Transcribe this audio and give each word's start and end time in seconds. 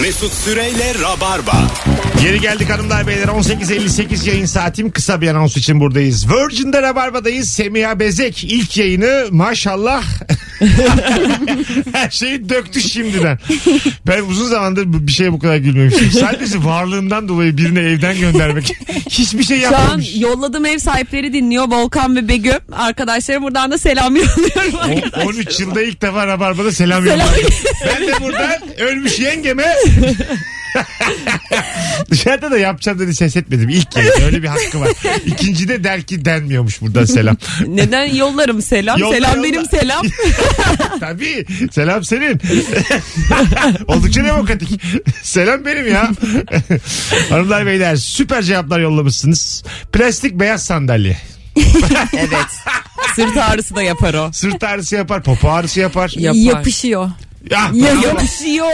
Mesut 0.00 0.32
Süreyle 0.32 0.94
Rabarba. 1.02 1.52
Geri 2.22 2.40
geldik 2.40 2.70
hanımlar 2.70 3.06
beyler 3.06 3.28
18.58 3.28 4.28
yayın 4.28 4.46
saatim 4.46 4.90
kısa 4.90 5.20
bir 5.20 5.28
anons 5.28 5.56
için 5.56 5.80
buradayız. 5.80 6.26
Virgin'de 6.30 6.82
Rabarba'dayız. 6.82 7.48
Semiha 7.48 8.00
Bezek 8.00 8.44
ilk 8.44 8.76
yayını 8.76 9.26
maşallah 9.30 10.04
her 11.92 12.10
şeyi 12.10 12.48
döktü 12.48 12.80
şimdiden. 12.80 13.38
Ben 14.06 14.22
uzun 14.22 14.48
zamandır 14.48 14.84
bir 15.06 15.12
şeye 15.12 15.32
bu 15.32 15.38
kadar 15.38 15.56
gülmemiştim. 15.56 16.10
Sadece 16.12 16.64
varlığından 16.64 17.28
dolayı 17.28 17.56
birini 17.56 17.78
evden 17.78 18.18
göndermek 18.20 18.72
hiçbir 19.10 19.44
şey 19.44 19.60
Şu 19.60 19.66
an 19.68 19.72
yapmamış. 19.72 20.16
yolladığım 20.16 20.66
ev 20.66 20.78
sahipleri 20.78 21.32
dinliyor 21.32 21.64
Volkan 21.68 22.16
ve 22.16 22.28
Begüm. 22.28 22.58
Arkadaşlara 22.72 23.42
buradan 23.42 23.70
da 23.70 23.78
selam 23.78 24.16
yolluyorum. 24.16 25.02
O- 25.24 25.28
13 25.28 25.60
yılda 25.60 25.82
ilk 25.82 26.02
defa 26.02 26.26
Rabarba'da 26.26 26.72
selam 26.72 27.06
yolladım. 27.06 27.34
Ben 27.86 28.06
de 28.08 28.12
buradan 28.20 28.52
ölmüş 28.78 29.18
yengeme 29.18 29.74
Dışarıda 32.10 32.50
da 32.50 32.58
yapacağım 32.58 32.98
dedi 32.98 33.14
ses 33.14 33.36
etmedim. 33.36 33.68
İlk 33.68 33.96
yayın 33.96 34.12
öyle 34.24 34.42
bir 34.42 34.48
hakkı 34.48 34.80
var. 34.80 34.88
İkincide 35.26 35.84
der 35.84 36.02
ki 36.02 36.24
denmiyormuş 36.24 36.80
buradan 36.80 37.04
selam. 37.04 37.36
Neden 37.66 38.14
yollarım 38.14 38.62
selam? 38.62 38.98
Yolla, 38.98 39.14
selam 39.14 39.36
yolla. 39.36 39.44
benim 39.44 39.64
selam. 39.64 40.06
Tabii. 41.00 41.46
Selam 41.72 42.04
senin. 42.04 42.40
Oldukça 43.86 44.24
demokratik. 44.24 44.80
Selam 45.22 45.64
benim 45.64 45.88
ya. 45.92 46.10
Hanımlar 47.30 47.66
beyler 47.66 47.96
süper 47.96 48.42
cevaplar 48.42 48.80
yollamışsınız. 48.80 49.64
Plastik 49.92 50.32
beyaz 50.34 50.64
sandalye. 50.64 51.16
evet. 52.12 52.46
Sırt 53.16 53.36
ağrısı 53.36 53.76
da 53.76 53.82
yapar 53.82 54.14
o. 54.14 54.32
Sırt 54.32 54.64
ağrısı 54.64 54.94
yapar, 54.94 55.22
popo 55.22 55.48
ağrısı 55.50 55.80
yapar. 55.80 56.12
Yapar. 56.16 56.38
Yapışıyor. 56.38 57.10
Ya. 57.50 57.70
Yapışıyor. 57.74 58.70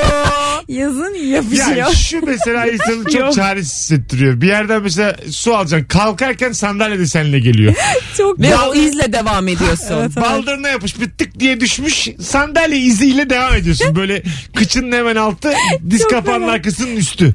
Yazın 0.69 1.15
yapışıyor. 1.15 1.77
Ya 1.77 1.93
şu 1.95 2.27
mesela 2.27 2.67
insanı 2.73 3.05
çok 3.05 3.15
Yok. 3.21 3.33
çaresiz 3.35 3.73
hissettiriyor. 3.73 4.41
Bir 4.41 4.47
yerden 4.47 4.83
mesela 4.83 5.17
su 5.31 5.57
alacaksın. 5.57 5.89
Kalkarken 5.89 6.53
sandalye 6.53 6.99
de 6.99 7.07
seninle 7.07 7.39
geliyor. 7.41 7.75
Çok 8.17 8.41
Ve 8.41 8.57
o 8.57 8.75
izle 8.75 9.13
devam 9.13 9.49
ediyorsun. 9.49 9.87
Evet, 9.95 10.11
evet. 10.17 10.17
Baldırına 10.17 10.69
yapış 10.69 11.01
bir 11.01 11.11
tık 11.11 11.41
diye 11.41 11.61
düşmüş. 11.61 12.09
Sandalye 12.21 12.79
iziyle 12.79 13.31
devam 13.31 13.55
ediyorsun. 13.55 13.97
Böyle 13.97 14.23
kıçının 14.57 14.93
hemen 14.93 15.17
altı 15.17 15.53
diz 15.91 16.01
Çok 16.01 16.11
kapağının 16.11 16.41
fena. 16.41 16.53
arkasının 16.53 16.97
üstü. 16.97 17.35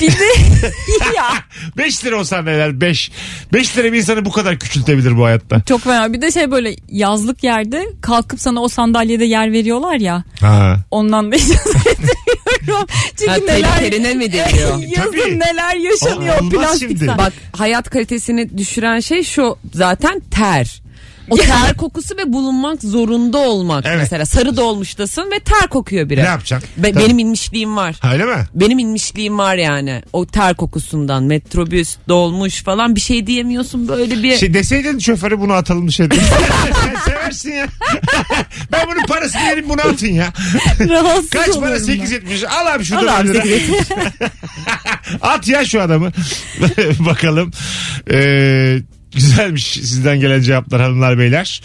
Bir 0.00 0.12
de 0.12 0.24
ya 1.16 1.28
5 1.76 2.04
lira 2.04 2.16
o 2.16 2.24
sandalyeler 2.24 2.80
5. 2.80 3.10
5 3.52 3.76
lira 3.76 3.92
bir 3.92 3.98
insanı 3.98 4.24
bu 4.24 4.32
kadar 4.32 4.58
küçültebilir 4.58 5.16
bu 5.16 5.24
hayatta. 5.24 5.62
çok 5.62 5.80
fena. 5.80 6.12
Bir 6.12 6.22
de 6.22 6.30
şey 6.30 6.50
böyle 6.50 6.76
yazlık 6.88 7.44
yerde 7.44 7.86
kalkıp 8.02 8.40
sana 8.40 8.60
o 8.62 8.68
sandalyede 8.68 9.24
yer 9.24 9.52
veriyorlar 9.52 9.96
ya. 10.00 10.24
Ha. 10.40 10.76
Ondan 10.90 11.32
da 11.32 11.36
icazet 11.36 11.66
ediyorum. 11.76 12.86
Çünkü 13.18 13.30
Ha, 13.30 13.36
neler 13.46 14.16
mi 14.16 14.32
deniyor? 14.32 14.78
yazın 14.96 15.12
Tabii. 15.12 15.38
neler 15.38 15.76
yaşanıyor 15.76 16.38
Olmaz 16.40 16.50
plastik 16.52 16.88
şimdi. 16.98 17.08
Bak 17.18 17.32
hayat 17.56 17.90
kalitesini 17.90 18.58
düşüren 18.58 19.00
şey 19.00 19.22
şu 19.22 19.56
zaten 19.74 20.20
ter. 20.30 20.82
O 21.30 21.36
ter 21.36 21.74
kokusu 21.76 22.16
ve 22.16 22.32
bulunmak 22.32 22.82
zorunda 22.82 23.38
olmak. 23.38 23.84
Evet. 23.86 23.98
Mesela 23.98 24.26
sarı 24.26 24.56
dolmuştasın 24.56 25.30
ve 25.30 25.40
ter 25.40 25.68
kokuyor 25.68 26.08
biri. 26.10 26.20
Ne 26.20 26.24
yapacaksın? 26.26 26.70
Be- 26.76 26.92
Tabii. 26.92 27.04
benim 27.04 27.18
inmişliğim 27.18 27.76
var. 27.76 27.96
Öyle 28.12 28.24
mi? 28.24 28.44
Benim 28.54 28.78
inmişliğim 28.78 29.38
var 29.38 29.56
yani. 29.56 30.02
O 30.12 30.26
ter 30.26 30.54
kokusundan. 30.56 31.22
Metrobüs, 31.22 31.96
dolmuş 32.08 32.62
falan 32.62 32.94
bir 32.94 33.00
şey 33.00 33.26
diyemiyorsun 33.26 33.88
böyle 33.88 34.22
bir. 34.22 34.36
Şey 34.36 34.54
deseydin 34.54 34.98
şoföre 34.98 35.40
bunu 35.40 35.52
atalım 35.52 35.88
dışarı. 35.88 36.08
Sen 36.84 36.94
seversin 37.04 37.50
ya. 37.52 37.66
ben 38.72 38.86
bunun 38.86 39.06
parasını 39.06 39.42
verin 39.42 39.68
bunu 39.68 39.80
atın 39.80 40.06
ya. 40.06 40.32
Rahatsız 40.88 41.30
Kaç 41.30 41.46
para? 41.46 41.56
oluyorum 41.58 41.86
ben. 41.88 41.94
8.70. 41.94 42.46
Al 42.46 42.74
abi 42.74 42.84
şurada. 42.84 43.16
Al 43.16 43.20
abi. 43.20 43.62
At 45.22 45.48
ya 45.48 45.64
şu 45.64 45.82
adamı. 45.82 46.12
Bakalım. 46.98 47.50
Ee, 48.10 48.78
güzelmiş 49.16 49.64
sizden 49.66 50.20
gelen 50.20 50.40
cevaplar 50.42 50.80
hanımlar 50.82 51.18
beyler. 51.18 51.62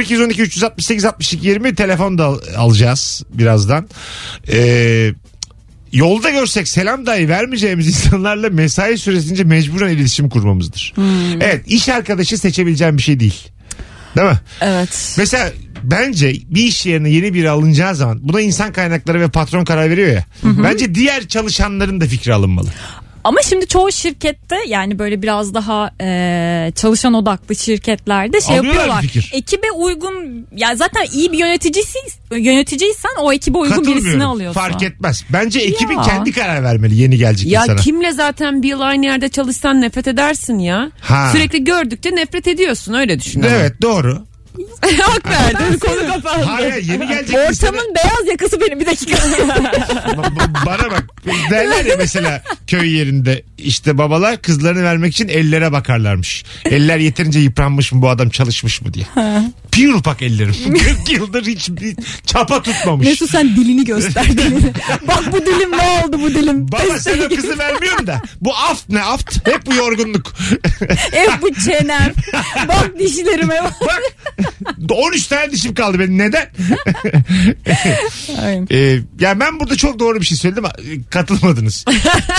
0212 0.00 0.42
368 0.42 1.04
62 1.04 1.46
20 1.48 1.74
telefon 1.74 2.18
da 2.18 2.24
al- 2.24 2.38
alacağız 2.56 3.22
birazdan. 3.34 3.88
Ee, 4.52 5.12
yolda 5.92 6.30
görsek 6.30 6.68
selam 6.68 7.06
dahi 7.06 7.28
vermeyeceğimiz 7.28 7.86
insanlarla 7.86 8.50
mesai 8.50 8.98
süresince 8.98 9.44
mecburen 9.44 9.88
iletişim 9.96 10.28
kurmamızdır. 10.28 10.94
Evet 11.40 11.64
iş 11.66 11.88
arkadaşı 11.88 12.38
seçebileceğim 12.38 12.98
bir 12.98 13.02
şey 13.02 13.20
değil. 13.20 13.48
Değil 14.16 14.28
mi? 14.28 14.40
Evet. 14.60 15.14
Mesela 15.18 15.52
bence 15.82 16.32
bir 16.50 16.62
iş 16.62 16.86
yerine 16.86 17.10
yeni 17.10 17.34
biri 17.34 17.50
alınacağı 17.50 17.94
zaman 17.94 18.18
buna 18.22 18.40
insan 18.40 18.72
kaynakları 18.72 19.20
ve 19.20 19.28
patron 19.28 19.64
karar 19.64 19.90
veriyor 19.90 20.08
ya. 20.12 20.24
Bence 20.44 20.94
diğer 20.94 21.28
çalışanların 21.28 22.00
da 22.00 22.06
fikri 22.06 22.34
alınmalı. 22.34 22.68
Ama 23.24 23.42
şimdi 23.42 23.66
çoğu 23.66 23.92
şirkette 23.92 24.56
yani 24.68 24.98
böyle 24.98 25.22
biraz 25.22 25.54
daha 25.54 25.90
e, 26.00 26.72
çalışan 26.74 27.14
odaklı 27.14 27.56
şirketlerde 27.56 28.40
şey 28.40 28.58
Alıyorlar 28.58 28.80
yapıyorlar. 28.80 29.02
bir 29.02 29.08
fikir. 29.08 29.30
Ekibe 29.32 29.70
uygun 29.70 30.46
ya 30.56 30.76
zaten 30.76 31.06
iyi 31.12 31.32
bir 31.32 31.38
yöneticisi 31.38 31.98
yöneticiysen 32.36 33.10
o 33.20 33.32
ekibe 33.32 33.58
uygun 33.58 33.82
birisini 33.82 33.94
Katılmıyorum. 33.94 34.30
alıyorsun. 34.32 34.60
Fark 34.60 34.82
etmez. 34.82 35.24
Bence 35.32 35.60
ekibin 35.60 35.96
Ya. 35.96 36.02
kendi 36.02 36.32
karar 36.32 36.62
vermeli 36.64 36.96
yeni 36.96 37.16
gelecek 37.18 37.52
ya 37.52 37.62
insana. 37.62 37.76
kimle 37.76 38.12
zaten 38.12 38.62
bir 38.62 38.68
yıl 38.68 38.80
aynı 38.80 39.06
yerde 39.06 39.28
çalışsan 39.28 39.80
nefret 39.80 40.06
edersin 40.08 40.58
ya. 40.58 40.90
Ha. 41.00 41.28
Sürekli 41.32 41.64
gördükçe 41.64 42.10
nefret 42.16 42.48
ediyorsun 42.48 42.94
öyle 42.94 43.20
düşün. 43.20 43.42
ama. 43.42 43.50
Evet 43.50 43.82
doğru. 43.82 44.22
Hak 45.02 45.30
verdin 45.30 45.78
konu 45.78 46.06
kapandı. 46.06 46.44
Hayır 46.44 46.74
yeni 46.84 47.08
gelecek 47.08 47.36
Ortamın 47.50 47.94
beyaz 47.94 48.26
yakası 48.30 48.60
benim 48.60 48.80
bir 48.80 48.86
dakika. 48.86 49.16
Ba- 49.16 50.36
ba- 50.36 50.66
Bana 50.66 50.90
bak 50.90 51.04
derler 51.50 51.84
ya 51.84 51.94
mesela 51.98 52.42
köy 52.66 52.96
yerinde 52.96 53.42
işte 53.58 53.98
babalar 53.98 54.42
kızlarını 54.42 54.82
vermek 54.82 55.12
için 55.12 55.28
ellere 55.28 55.72
bakarlarmış. 55.72 56.44
Eller 56.64 56.98
yeterince 56.98 57.38
yıpranmış 57.38 57.92
mı 57.92 58.02
bu 58.02 58.08
adam 58.08 58.30
çalışmış 58.30 58.82
mı 58.82 58.94
diye. 58.94 59.06
Pir 59.72 59.88
upak 59.92 60.22
ellerim. 60.22 60.54
40 60.78 61.10
yıldır 61.10 61.46
hiç 61.46 61.68
bir 61.70 61.96
çapa 62.26 62.62
tutmamış. 62.62 63.06
Mesut 63.06 63.30
sen 63.30 63.56
dilini 63.56 63.84
göster 63.84 64.24
dilini. 64.28 64.72
Bak 65.08 65.32
bu 65.32 65.46
dilim 65.46 65.72
ne 65.72 65.82
oldu 66.04 66.20
bu 66.22 66.30
dilim. 66.30 66.68
Baba 66.72 66.98
sen 66.98 67.18
o 67.20 67.28
kızı 67.36 67.58
vermiyorsun 67.58 68.06
da. 68.06 68.20
Bu 68.40 68.54
aft 68.56 68.88
ne 68.88 69.02
aft? 69.02 69.48
Hep 69.48 69.66
bu 69.66 69.74
yorgunluk. 69.74 70.34
Hep 71.12 71.42
bu 71.42 71.54
çenem. 71.54 72.12
Bak 72.68 72.90
dişlerime 72.98 73.60
bak. 73.64 73.74
Bak 73.80 74.02
13 74.90 75.26
tane 75.26 75.52
dişim 75.52 75.74
kaldı 75.74 75.98
benim. 75.98 76.18
Neden? 76.18 76.46
Ee, 78.70 78.98
ya 79.20 79.40
ben 79.40 79.60
burada 79.60 79.76
çok 79.76 79.98
doğru 79.98 80.20
bir 80.20 80.26
şey 80.26 80.38
söyledim. 80.38 80.64
Katılmadınız. 81.10 81.84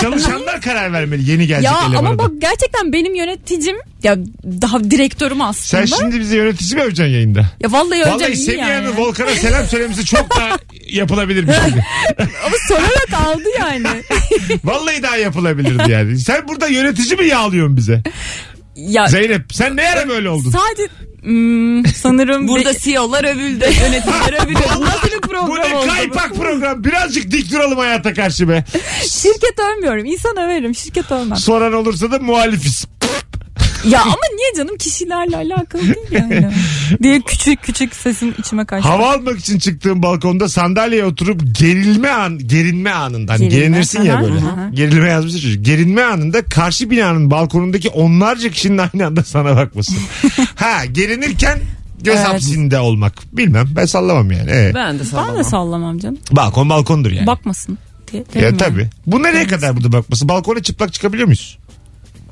Çalışanlar 0.00 0.60
karar 0.60 0.92
vermeli 0.92 1.30
yeni 1.30 1.46
gelecek 1.46 1.72
Ya 1.72 1.78
elemana 1.80 1.98
ama 1.98 2.12
da. 2.14 2.18
bak 2.18 2.30
gerçekten 2.38 2.92
benim 2.92 3.14
yöneticim 3.14 3.76
ya 4.02 4.16
daha 4.62 4.84
direktörüm 4.90 5.40
aslında. 5.40 5.86
Sen 5.86 5.96
şimdi 5.96 6.20
bize 6.20 6.36
yönetici 6.36 6.74
mi 6.76 6.82
öveceksin 6.82 7.12
yayında? 7.12 7.46
Ya 7.60 7.72
vallahi 7.72 7.98
öleceğim 8.02 8.20
Vallahi 8.20 8.36
Semiha'nın 8.36 8.72
yani. 8.86 8.96
Volkan'a 8.98 9.30
selam 9.34 9.66
söylemesi 9.66 10.04
çok 10.04 10.36
daha 10.36 10.56
yapılabilir 10.88 11.48
bir 11.48 11.52
şeydi. 11.52 11.84
Ama 12.46 12.56
sorarak 12.68 13.26
aldı 13.26 13.48
yani. 13.60 13.86
Vallahi 14.64 15.02
daha 15.02 15.16
yapılabilirdi 15.16 15.90
yani. 15.90 16.18
Sen 16.18 16.48
burada 16.48 16.66
yönetici 16.66 17.16
mi 17.16 17.26
yağlıyorsun 17.26 17.76
bize? 17.76 18.02
Ya 18.76 19.06
Zeynep 19.08 19.42
sen 19.54 19.76
ne 19.76 19.88
ara 19.88 20.08
böyle 20.08 20.28
oldun? 20.28 20.50
sadece 20.50 20.88
hmm, 21.22 21.86
sanırım 21.86 22.48
Burada 22.48 22.70
bir- 22.74 22.78
CEO'lar 22.78 23.24
övüldü, 23.24 23.64
yöneticiler 23.64 24.44
övüldü. 24.46 24.60
Bu 24.76 24.80
Nasıl 24.84 25.08
bir 25.08 25.16
Bu 25.22 25.28
program 25.28 25.70
ne 25.70 25.76
oldu? 25.76 25.86
kaypak 25.88 26.34
program. 26.34 26.84
Birazcık 26.84 27.30
dik 27.30 27.52
duralım 27.52 27.78
hayata 27.78 28.14
karşı 28.14 28.48
be. 28.48 28.64
şirket 29.10 29.58
övmüyorum. 29.58 30.04
İnsan 30.04 30.36
överim. 30.36 30.74
Şirket 30.74 31.12
övmem. 31.12 31.36
Soran 31.36 31.72
olursa 31.72 32.10
da 32.12 32.18
muhalifiz. 32.18 32.86
Ya 33.90 34.02
ama 34.02 34.14
niye 34.36 34.52
canım 34.56 34.76
kişilerle 34.76 35.36
alakalı 35.36 35.82
değil 35.82 35.96
yani. 36.10 36.50
diye 37.02 37.20
küçük 37.20 37.62
küçük 37.62 37.94
sesim 37.96 38.34
içime 38.38 38.64
kaçtı. 38.64 38.88
Hava 38.88 39.12
almak 39.12 39.38
için 39.38 39.58
çıktığım 39.58 40.02
balkonda 40.02 40.48
sandalyeye 40.48 41.04
oturup 41.04 41.42
gerilme 41.58 42.08
an, 42.08 42.38
gerinme 42.38 42.90
anında. 42.90 43.32
Hani 43.32 43.48
Gerilme, 43.48 43.60
gelinirsin 43.66 44.02
ya 44.02 44.14
aha, 44.14 44.22
böyle. 44.22 44.34
aha. 44.38 44.68
Gerilme 44.74 45.08
yazmış 45.08 45.42
çocuk. 45.42 45.64
Gerinme 45.64 46.02
anında 46.02 46.44
karşı 46.44 46.90
binanın 46.90 47.30
balkonundaki 47.30 47.88
onlarca 47.88 48.48
kişinin 48.50 48.78
aynı 48.78 49.06
anda 49.06 49.22
sana 49.24 49.56
bakması. 49.56 49.92
ha 50.54 50.84
gerinirken 50.84 51.58
göz 52.02 52.16
Evet. 52.16 52.26
hapsinde 52.28 52.78
olmak. 52.78 53.12
Bilmem 53.32 53.66
ben 53.76 53.86
sallamam 53.86 54.30
yani. 54.30 54.50
Ee, 54.50 54.72
Ben 54.74 54.94
de 54.94 54.98
Ben 55.00 55.04
sallamam. 55.04 55.38
de 55.38 55.44
sallamam 55.44 55.98
canım. 55.98 56.18
balkon 56.32 56.68
balkondur 56.70 57.10
yani. 57.10 57.26
Bakmasın. 57.26 57.78
Diye, 58.12 58.22
ya 58.22 58.34
derim 58.34 58.44
yani. 58.46 58.56
tabii. 58.56 58.88
Bu 59.06 59.22
nereye 59.22 59.46
kadar 59.46 59.76
burada 59.76 59.92
bakması? 59.92 60.28
Balkona 60.28 60.62
çıplak 60.62 60.92
çıkabiliyor 60.92 61.26
muyuz? 61.26 61.58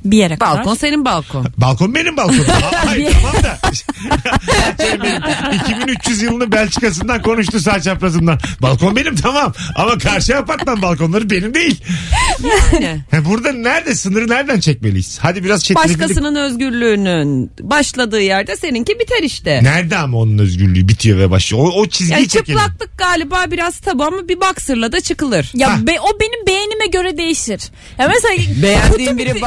Bir 0.04 0.16
yere 0.16 0.36
kadar. 0.38 0.58
Balkon 0.58 0.74
senin 0.74 1.04
balkon. 1.04 1.46
Balkon 1.56 1.94
benim 1.94 2.16
balkonum. 2.16 2.44
Hayır 2.86 3.12
tamam 3.22 3.42
da. 3.42 3.58
Şey 4.84 5.00
benim 5.02 5.22
2300 5.54 6.22
yılının 6.22 6.52
Belçika'sından 6.52 7.22
konuştu 7.22 7.60
sağ 7.60 7.80
çaprazımdan. 7.80 8.38
Balkon 8.62 8.96
benim 8.96 9.16
tamam. 9.16 9.52
Ama 9.76 9.98
karşı 9.98 10.36
apartman 10.36 10.82
balkonları 10.82 11.30
benim 11.30 11.54
değil. 11.54 11.84
Yani. 12.72 13.00
Ha, 13.10 13.16
burada 13.24 13.52
nerede 13.52 13.94
sınırı 13.94 14.28
nereden 14.28 14.60
çekmeliyiz? 14.60 15.18
Hadi 15.22 15.44
biraz 15.44 15.64
çetilebildik. 15.64 16.00
Başkasının 16.00 16.34
özgürlüğünün 16.34 17.50
başladığı 17.60 18.20
yerde 18.20 18.56
seninki 18.56 18.98
biter 19.00 19.22
işte. 19.22 19.60
Nerede 19.62 19.96
ama 19.96 20.18
onun 20.18 20.38
özgürlüğü 20.38 20.88
bitiyor 20.88 21.18
ve 21.18 21.30
başlıyor. 21.30 21.64
O, 21.64 21.68
o 21.80 21.86
çizgiyi 21.86 22.12
Yani 22.18 22.28
çekelim. 22.28 22.58
çıplaklık 22.58 22.98
galiba 22.98 23.44
biraz 23.50 23.78
tabu 23.78 24.04
ama 24.04 24.28
bir 24.28 24.40
boxer'la 24.40 24.92
da 24.92 25.00
çıkılır. 25.00 25.50
Ya 25.54 25.72
Ha. 25.72 25.86
be, 25.86 26.00
o 26.00 26.20
benim 26.20 26.46
beğenime 26.46 26.86
göre 26.86 27.18
değişir. 27.18 27.60
Ya 27.98 28.08
mesela 28.14 28.62
Beğendiğin 28.62 29.08
kötü 29.08 29.18
biri 29.18 29.34
bir- 29.34 29.40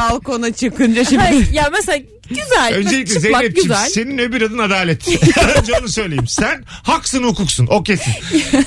balkona 0.45 0.53
çıkınca 0.53 1.03
şimdi 1.05 1.17
Hayır, 1.21 1.51
ya 1.51 1.69
mesela 1.71 1.97
güzel. 2.29 2.73
Öncelikle 2.75 3.19
Zeynep'ciğim 3.19 3.53
güzel. 3.69 3.89
senin 3.89 4.17
öbür 4.17 4.41
adın 4.41 4.57
adalet. 4.57 5.07
Önce 5.59 5.73
onu 5.81 5.87
söyleyeyim. 5.89 6.27
Sen 6.27 6.63
haksın 6.83 7.23
hukuksun. 7.23 7.67
O 7.69 7.83
kesin. 7.83 8.13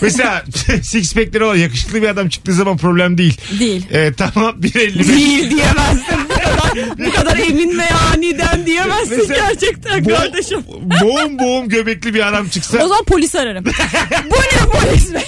Mesela 0.01 0.45
six 0.83 1.15
pack'leri 1.15 1.45
olan 1.45 1.57
yakışıklı 1.57 2.03
bir 2.03 2.09
adam 2.09 2.29
çıktığı 2.29 2.53
zaman 2.53 2.77
problem 2.77 3.19
değil. 3.19 3.41
Değil. 3.61 3.87
Ee, 3.93 4.13
tamam 4.17 4.57
1.55. 4.61 5.09
değil 5.09 5.51
diyemezsin. 5.51 6.19
Bu 6.29 6.35
kadar, 6.35 6.99
bu 7.07 7.13
kadar 7.17 7.37
emin 7.37 7.79
ve 7.79 7.89
aniden 8.15 8.67
diyemezsin 8.67 9.19
Mesela 9.19 9.49
gerçekten 9.49 9.99
Bo- 10.05 10.17
kardeşim. 10.17 10.65
boğum 11.03 11.39
boğum 11.39 11.69
göbekli 11.69 12.15
bir 12.15 12.29
adam 12.29 12.49
çıksa 12.49 12.79
O 12.79 12.89
zaman 12.89 13.05
polis 13.05 13.35
ararım. 13.35 13.65
Bu 13.65 14.35
ne 14.35 14.81
polis 14.81 15.15
bey? 15.15 15.23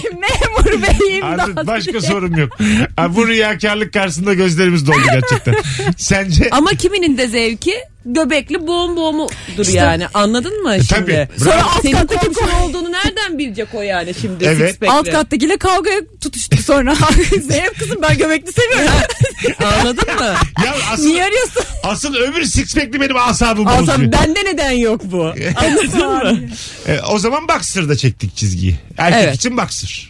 Memur 0.78 1.00
bey 1.00 1.16
imdat. 1.18 1.40
artık 1.40 1.66
başka 1.66 1.92
diye. 1.92 2.00
sorun 2.02 2.34
yok. 2.36 2.52
Ha, 2.96 3.16
bu 3.16 3.28
riyakarlık 3.28 3.92
karşısında 3.92 4.34
gözlerimiz 4.34 4.86
doldu 4.86 4.98
gerçekten. 5.12 5.54
Sence 5.96 6.48
Ama 6.50 6.70
kiminin 6.70 7.18
de 7.18 7.28
zevki 7.28 7.74
göbekli 8.04 8.66
boğum 8.66 8.96
boğumudur 8.96 9.72
yani 9.74 10.06
anladın 10.14 10.62
mı 10.62 10.76
şimdi? 10.88 11.10
E, 11.12 11.26
tabii. 11.26 11.28
Sonra 11.44 11.50
Bravo. 11.56 11.68
alt 11.68 11.82
Senin 11.82 12.06
komşun 12.06 12.48
olduğunu 12.62 12.92
nereden 12.92 13.38
bilecek 13.38 13.68
o 13.74 13.82
yani 13.82 14.14
şimdi 14.20 14.44
Evet. 14.44 14.76
Alt 14.88 15.10
kattakiyle 15.10 15.56
kavgaya 15.56 16.00
tutuştuk 16.20 16.60
sonra. 16.60 16.94
Zeynep 17.42 17.78
kızım 17.78 17.98
ben 18.02 18.18
göbekli 18.18 18.52
seviyorum. 18.52 18.94
Anladın 19.80 20.14
mı? 20.14 20.34
ya 20.64 20.74
asıl, 20.92 21.04
Niye 21.06 21.24
arıyorsun? 21.24 21.62
asıl 21.84 22.14
öbür 22.14 22.44
six 22.44 22.74
pack'li 22.74 23.00
benim 23.00 23.16
asabımı 23.16 23.70
Alsam 23.70 23.86
bozuyor. 23.86 24.12
bende 24.12 24.44
neden 24.44 24.70
yok 24.70 25.00
bu? 25.04 25.34
Anladın 25.56 26.06
mı? 26.08 26.40
E, 26.88 27.00
o 27.00 27.18
zaman 27.18 27.48
Boxer'da 27.48 27.96
çektik 27.96 28.36
çizgiyi. 28.36 28.76
Erkek 28.98 29.20
Evet. 29.24 29.34
için 29.36 29.56
Boxer. 29.56 30.09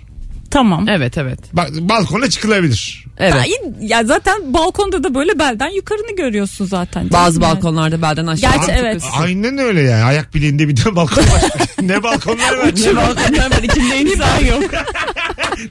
Tamam. 0.50 0.88
Evet 0.88 1.19
evet. 1.19 1.38
Ba- 1.55 1.88
balkona 1.88 2.31
çıkılabilir. 2.31 3.05
Evet. 3.19 3.35
Ya, 3.35 3.73
ya 3.81 4.05
zaten 4.05 4.55
balkonda 4.55 5.05
da 5.05 5.14
böyle 5.14 5.38
belden 5.38 5.69
yukarını 5.69 6.17
görüyorsun 6.17 6.67
zaten. 6.67 7.11
Bazı 7.12 7.41
Yani. 7.41 7.55
balkonlarda 7.55 8.02
belden 8.02 8.26
aşağı. 8.26 8.52
Gerçi 8.52 8.73
Abi, 8.73 8.79
evet. 8.81 9.02
Aynen 9.19 9.58
öyle 9.58 9.81
yani. 9.81 10.05
Ayak 10.05 10.35
bileğinde 10.35 10.69
bir 10.69 10.76
de 10.76 10.97
balkon 10.97 11.23
var. 11.23 11.43
ne 11.82 12.02
balkonlar 12.02 12.56
var. 12.58 12.67
Ne 12.87 12.97
balkonlar 12.97 13.50
var 13.50 13.62
içinde 13.62 14.00
insan 14.00 14.44
yok. 14.44 14.70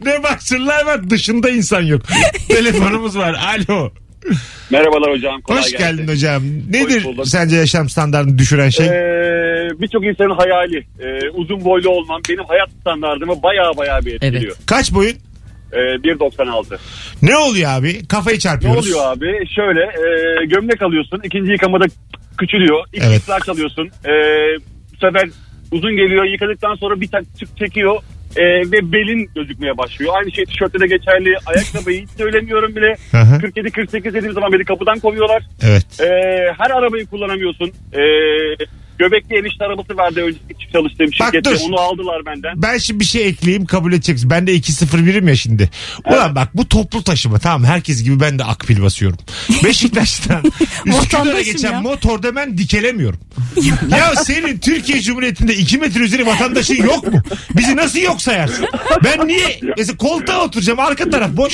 ne 0.05 0.23
Boxer'lar 0.23 0.85
var. 0.85 1.09
Dışında 1.09 1.49
insan 1.49 1.81
yok. 1.81 2.01
Telefonumuz 2.47 3.17
var. 3.17 3.33
Alo. 3.69 3.91
Merhabalar 4.71 5.11
hocam. 5.11 5.41
Kolay 5.41 5.61
Hoş 5.61 5.71
gelsin. 5.71 5.97
geldin 5.97 6.07
hocam. 6.11 6.43
Nedir 6.69 7.03
bulduk. 7.03 7.27
sence 7.27 7.55
yaşam 7.55 7.89
standartını 7.89 8.37
düşüren 8.37 8.69
şey? 8.69 8.85
Ee, 8.87 9.69
Birçok 9.79 10.05
insanın 10.05 10.35
hayali 10.35 10.77
e, 10.99 11.29
uzun 11.29 11.65
boylu 11.65 11.89
olmam 11.89 12.21
benim 12.29 12.43
hayat 12.45 12.69
standartımı 12.81 13.43
baya 13.43 13.71
baya 13.77 14.05
bir 14.05 14.13
etkiliyor. 14.13 14.43
Evet. 14.43 14.65
Kaç 14.65 14.93
boyun? 14.93 15.13
Ee, 15.73 15.77
1.96. 15.77 16.77
Ne 17.21 17.37
oluyor 17.37 17.71
abi? 17.71 18.07
Kafayı 18.07 18.35
Ne 18.35 18.39
çarpıyoruz. 18.39 18.79
oluyor 18.85 19.11
abi? 19.11 19.31
Şöyle 19.55 19.79
e, 19.81 20.45
gömlek 20.45 20.81
alıyorsun. 20.81 21.21
ikinci 21.23 21.51
yıkamada 21.51 21.85
küçülüyor. 22.37 22.79
İlk 22.93 23.03
Evet. 23.03 23.17
ıslak 23.21 23.45
çalıyorsun. 23.45 23.87
E, 24.05 24.11
bu 24.93 24.97
sefer 25.01 25.29
uzun 25.71 25.91
geliyor. 25.95 26.23
Yıkadıktan 26.25 26.75
sonra 26.75 27.01
bir 27.01 27.07
tak 27.07 27.23
çekiyor. 27.59 28.01
E, 28.35 28.43
ve 28.71 28.91
belin 28.91 29.29
gözükmeye 29.35 29.77
başlıyor. 29.77 30.13
Aynı 30.17 30.31
şey 30.31 30.45
tişörtte 30.45 30.79
de 30.79 30.87
geçerli. 30.87 31.35
Ayakkabıyı 31.45 32.01
hiç 32.01 32.09
söylemiyorum 32.09 32.75
bile. 32.75 32.95
Hı 33.11 33.17
hı. 33.17 33.35
47-48 33.35 34.13
dediğim 34.13 34.33
zaman 34.33 34.51
beni 34.53 34.65
kapıdan 34.65 34.99
kovuyorlar. 34.99 35.43
Evet. 35.61 35.85
Ee, 36.01 36.05
her 36.57 36.71
arabayı 36.71 37.05
kullanamıyorsun. 37.05 37.71
Ee, 37.93 37.99
göbekli 38.99 39.37
enişte 39.39 39.65
arabası 39.65 39.97
vardı 39.97 40.21
önceki 40.21 40.71
çalıştığım 40.73 41.13
şirkette. 41.13 41.43
dur. 41.51 41.57
Onu 41.69 41.79
aldılar 41.79 42.25
benden. 42.25 42.61
Ben 42.61 42.77
şimdi 42.77 42.99
bir 42.99 43.05
şey 43.05 43.27
ekleyeyim 43.27 43.65
kabul 43.65 43.93
edeceksin. 43.93 44.29
Ben 44.29 44.47
de 44.47 44.55
2-0-1'im 44.55 45.27
ya 45.27 45.35
şimdi. 45.35 45.69
Ulan 46.11 46.35
bak 46.35 46.57
bu 46.57 46.69
toplu 46.69 47.03
taşıma 47.03 47.39
tamam 47.39 47.63
herkes 47.63 48.03
gibi 48.03 48.19
ben 48.19 48.39
de 48.39 48.43
akpil 48.43 48.81
basıyorum. 48.81 49.17
Beşiktaş'tan 49.63 50.43
Üsküdar'a 50.85 50.97
Vatandaşım 50.97 51.43
geçen 51.53 51.71
ya. 51.71 51.81
motorda 51.81 52.35
ben 52.35 52.57
dikelemiyorum. 52.57 53.19
ya 53.89 54.15
senin 54.15 54.57
Türkiye 54.57 55.01
Cumhuriyeti'nde 55.01 55.55
2 55.55 55.77
metre 55.77 55.99
üzeri 55.99 56.25
vatandaşın 56.25 56.75
yok 56.83 57.13
mu? 57.13 57.21
Bizi 57.57 57.75
nasıl 57.75 57.99
yok 57.99 58.21
sayarsın? 58.21 58.65
Ben 59.03 59.27
niye? 59.27 59.59
Mesela 59.77 59.97
koltuğa 59.97 60.45
oturacağım 60.45 60.79
arka 60.79 61.09
taraf 61.09 61.29
boş. 61.31 61.53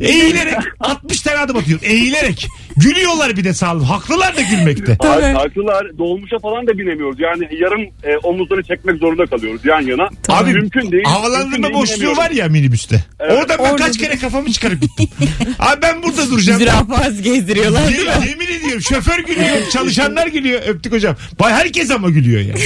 Eğilerek 0.00 0.54
60 0.80 1.20
tane 1.20 1.38
adım 1.38 1.56
atıyorum. 1.56 1.86
Eğilerek. 1.86 2.46
Gülüyorlar 2.82 3.36
bir 3.36 3.44
de 3.44 3.54
sağ 3.54 3.72
olun. 3.74 3.84
Haklılar 3.84 4.36
da 4.36 4.40
gülmekte. 4.40 4.96
Tabii. 5.02 5.22
Ha- 5.22 5.34
Haklılar. 5.40 5.98
Dolmuşa 5.98 6.38
falan 6.38 6.66
da 6.66 6.78
binemiyoruz. 6.78 7.20
Yani 7.20 7.48
yarım 7.60 7.82
e, 7.82 8.16
omuzları 8.22 8.62
çekmek 8.62 8.96
zorunda 8.96 9.26
kalıyoruz 9.26 9.60
yan 9.64 9.80
yana. 9.80 10.08
Abi 10.28 10.52
mümkün 10.52 10.92
değil. 10.92 11.04
Havalandırma 11.04 11.74
boşluğu 11.74 12.16
var 12.16 12.30
ya 12.30 12.48
minibüste. 12.48 13.04
Evet. 13.20 13.32
Orada 13.32 13.58
ben 13.58 13.64
Orada 13.64 13.76
kaç 13.76 13.98
kere 13.98 14.16
kafamı 14.18 14.52
çıkarıp 14.52 14.80
gittim. 14.82 15.08
Abi 15.58 15.82
ben 15.82 16.02
burada 16.02 16.30
duracağım. 16.30 16.58
Zürafaz 16.58 17.22
gezdiriyorlar 17.22 17.88
değil 17.88 18.00
mi? 18.00 18.06
Ye- 18.24 18.28
yemin 18.30 18.46
ediyorum 18.46 18.82
şoför 18.82 19.18
gülüyor, 19.18 19.68
çalışanlar 19.72 20.26
gülüyor. 20.26 20.62
Öptük 20.66 20.92
hocam. 20.92 21.16
Bay 21.40 21.52
herkes 21.52 21.90
ama 21.90 22.10
gülüyor 22.10 22.40
ya. 22.40 22.54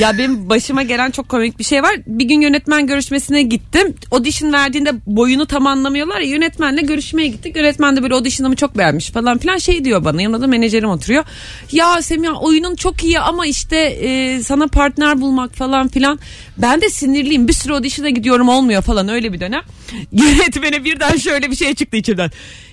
Ya 0.00 0.18
benim 0.18 0.48
başıma 0.48 0.82
gelen 0.82 1.10
çok 1.10 1.28
komik 1.28 1.58
bir 1.58 1.64
şey 1.64 1.82
var. 1.82 1.90
Bir 2.06 2.24
gün 2.24 2.40
yönetmen 2.40 2.86
görüşmesine 2.86 3.42
gittim. 3.42 3.94
Audition 4.10 4.52
verdiğinde 4.52 4.90
boyunu 5.06 5.46
tam 5.46 5.66
anlamıyorlar 5.66 6.20
ya. 6.20 6.26
Yönetmenle 6.30 6.82
görüşmeye 6.82 7.28
gittik. 7.28 7.56
Yönetmen 7.56 7.96
de 7.96 8.02
böyle 8.02 8.14
audition'ımı 8.14 8.56
çok 8.56 8.78
beğenmiş 8.78 9.10
falan 9.10 9.21
filan. 9.38 9.58
Şey 9.58 9.84
diyor 9.84 10.04
bana 10.04 10.22
yanında 10.22 10.40
da 10.40 10.46
menajerim 10.46 10.88
oturuyor. 10.88 11.24
Ya 11.72 12.02
Semih 12.02 12.42
oyunun 12.42 12.74
çok 12.74 13.04
iyi 13.04 13.20
ama 13.20 13.46
işte 13.46 13.76
e, 13.76 14.42
sana 14.42 14.66
partner 14.66 15.20
bulmak 15.20 15.54
falan 15.54 15.88
filan. 15.88 16.18
Ben 16.58 16.80
de 16.80 16.90
sinirliyim. 16.90 17.48
Bir 17.48 17.52
sürü 17.52 17.72
audition'a 17.72 18.10
gidiyorum 18.10 18.48
olmuyor 18.48 18.82
falan 18.82 19.08
öyle 19.08 19.32
bir 19.32 19.40
dönem. 19.40 19.62
Yönetmene 20.12 20.84
birden 20.84 21.16
şöyle 21.16 21.50
bir 21.50 21.56
şey 21.56 21.74
çıktı 21.74 21.96
içimden. 21.96 22.30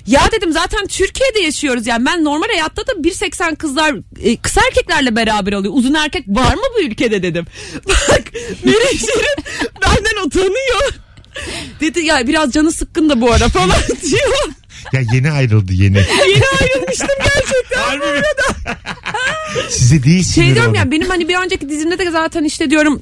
Ya 0.07 0.21
dedim 0.31 0.51
zaten 0.51 0.87
Türkiye'de 0.87 1.39
yaşıyoruz 1.39 1.87
yani 1.87 2.05
ben 2.05 2.23
normal 2.23 2.47
hayatta 2.47 2.87
da 2.87 2.91
1.80 2.91 3.55
kızlar 3.55 3.95
e, 4.23 4.37
kısa 4.37 4.61
erkeklerle 4.67 5.15
beraber 5.15 5.53
oluyor. 5.53 5.73
Uzun 5.77 5.93
erkek 5.93 6.27
var 6.27 6.53
mı 6.53 6.61
bu 6.77 6.81
ülkede 6.81 7.23
dedim. 7.23 7.45
Bak 7.87 8.23
menajerim 8.63 9.43
benden 9.81 10.25
utanıyor. 10.25 10.93
Dedi 11.81 11.99
ya 12.05 12.27
biraz 12.27 12.51
canı 12.51 12.71
sıkkın 12.71 13.09
da 13.09 13.21
bu 13.21 13.31
ara 13.31 13.49
falan 13.49 13.77
diyor. 14.11 14.49
Ya 14.93 15.01
yeni 15.13 15.31
ayrıldı 15.31 15.73
yeni. 15.73 15.97
Yeni 16.33 16.43
ayrılmıştım 16.61 17.07
gerçekten. 17.23 17.79
Harbi 17.81 18.05
mi? 18.05 18.21
Size 19.69 20.03
değil 20.03 20.23
Şey 20.33 20.55
diyorum 20.55 20.75
ya 20.75 20.91
benim 20.91 21.09
hani 21.09 21.27
bir 21.29 21.35
önceki 21.35 21.69
dizimde 21.69 21.99
de 21.99 22.11
zaten 22.11 22.43
işte 22.43 22.69
diyorum 22.69 23.01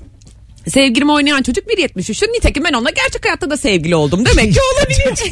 sevgilimi 0.67 1.11
oynayan 1.11 1.43
çocuk 1.43 1.67
1.73'tü. 1.67 2.33
Nitekim 2.33 2.63
ben 2.63 2.73
onunla 2.73 2.89
gerçek 2.89 3.25
hayatta 3.25 3.49
da 3.49 3.57
sevgili 3.57 3.95
oldum. 3.95 4.25
Demek 4.25 4.53
ki 4.53 4.59
olabilir. 4.73 5.31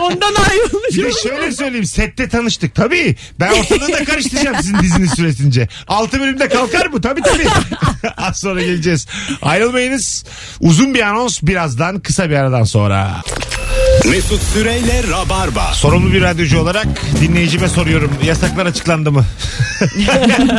Ondan 0.00 0.34
Bir 0.34 0.50
ayrılmışım. 0.50 1.04
de 1.04 1.12
şöyle 1.28 1.52
söyleyeyim 1.52 1.86
sette 1.86 2.28
tanıştık 2.28 2.74
tabii. 2.74 3.16
Ben 3.40 3.50
ortalığı 3.52 3.92
da 3.92 4.04
karıştıracağım 4.04 4.56
sizin 4.56 4.78
diziniz 4.78 5.10
süresince. 5.10 5.68
Altı 5.88 6.20
bölümde 6.20 6.48
kalkar 6.48 6.86
mı? 6.86 7.00
Tabii 7.00 7.20
tabii. 7.22 7.46
Az 8.16 8.40
sonra 8.40 8.62
geleceğiz. 8.62 9.06
Ayrılmayınız. 9.42 10.24
Uzun 10.60 10.94
bir 10.94 11.00
anons 11.02 11.42
birazdan 11.42 12.00
kısa 12.00 12.30
bir 12.30 12.34
aradan 12.34 12.64
sonra. 12.64 13.22
Mesut 14.08 14.42
Süreyle 14.42 15.02
Rabarba. 15.10 15.72
Sorumlu 15.74 16.12
bir 16.12 16.22
radyocu 16.22 16.58
olarak 16.58 16.86
dinleyicime 17.20 17.68
soruyorum. 17.68 18.10
Yasaklar 18.24 18.66
açıklandı 18.66 19.12
mı? 19.12 19.24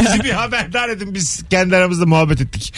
Bizi 0.01 0.23
bir 0.23 0.29
haberdar 0.29 0.89
edin. 0.89 1.13
Biz 1.13 1.43
kendi 1.49 1.75
aramızda 1.75 2.05
muhabbet 2.05 2.41
ettik. 2.41 2.73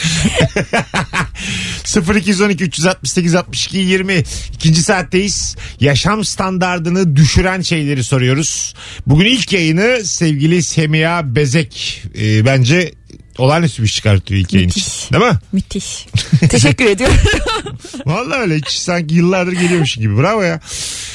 0212 2.16 2.64
368 2.64 3.36
62 3.36 3.78
20 3.78 4.24
ikinci 4.54 4.84
saatteyiz. 4.84 5.56
Yaşam 5.80 6.26
standardını 6.26 7.16
düşüren 7.16 7.62
şeyleri 7.62 8.04
soruyoruz. 8.04 8.74
Bugün 9.08 9.26
ilk 9.26 9.54
yayını 9.54 10.02
sevgili 10.04 10.64
Semiha 10.64 11.36
Bezek 11.36 12.04
e, 12.20 12.46
bence 12.46 12.92
olağanüstü 13.38 13.82
bir 13.82 13.88
iş 13.88 13.96
çıkartıyor 13.96 14.42
ilk 14.42 14.54
yayın 14.54 14.70
için. 14.70 14.84
Müthiş. 14.84 15.12
Değil 15.12 15.24
mi? 15.24 15.40
Müthiş. 15.52 16.06
Teşekkür 16.50 16.86
ediyorum. 16.86 17.18
Vallahi 18.06 18.40
öyle 18.40 18.58
hiç 18.58 18.70
sanki 18.70 19.16
yıllardır 19.16 19.52
geliyormuş 19.52 19.96
gibi. 19.96 20.18
Bravo 20.18 20.42
ya. 20.42 20.60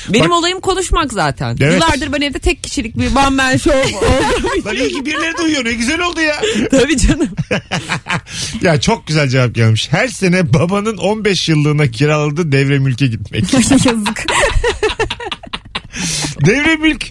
Benim 0.09 0.31
Bak- 0.31 0.39
olayım 0.39 0.61
konuşmak 0.61 1.13
zaten. 1.13 1.57
Evet. 1.61 1.73
Yıllardır 1.75 2.13
ben 2.13 2.21
evde 2.21 2.39
tek 2.39 2.63
kişilik 2.63 2.99
bir 2.99 3.17
one 3.17 3.29
man 3.29 3.57
show. 3.57 3.83
Lan 4.67 4.77
iyi 4.77 4.89
ki 4.93 5.07
birileri 5.07 5.37
duyuyor. 5.39 5.65
Ne 5.65 5.73
güzel 5.73 6.01
oldu 6.01 6.21
ya. 6.21 6.41
Tabii 6.71 6.97
canım. 6.97 7.29
Ya 8.63 8.81
çok 8.81 9.07
güzel 9.07 9.29
cevap 9.29 9.55
gelmiş. 9.55 9.89
Her 9.91 10.09
sene 10.09 10.53
babanın 10.53 10.97
15 10.97 11.49
yıllığına 11.49 11.87
kiraladığı 11.87 12.53
devre 12.53 12.79
mülke 12.79 13.07
gitmek. 13.07 13.53
Yazık. 13.55 14.27
devre 16.47 16.77
mülk 16.77 17.07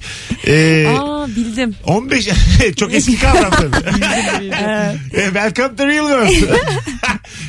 e, 0.47 0.87
Aa 0.87 1.27
bildim. 1.27 1.75
15 1.85 2.29
çok 2.75 2.93
eski 2.93 3.19
kavram 3.19 3.51
tabii. 3.51 3.75
E, 5.13 5.23
Welcome 5.25 5.75
to 5.75 5.87
real 5.87 6.07
world. 6.07 6.57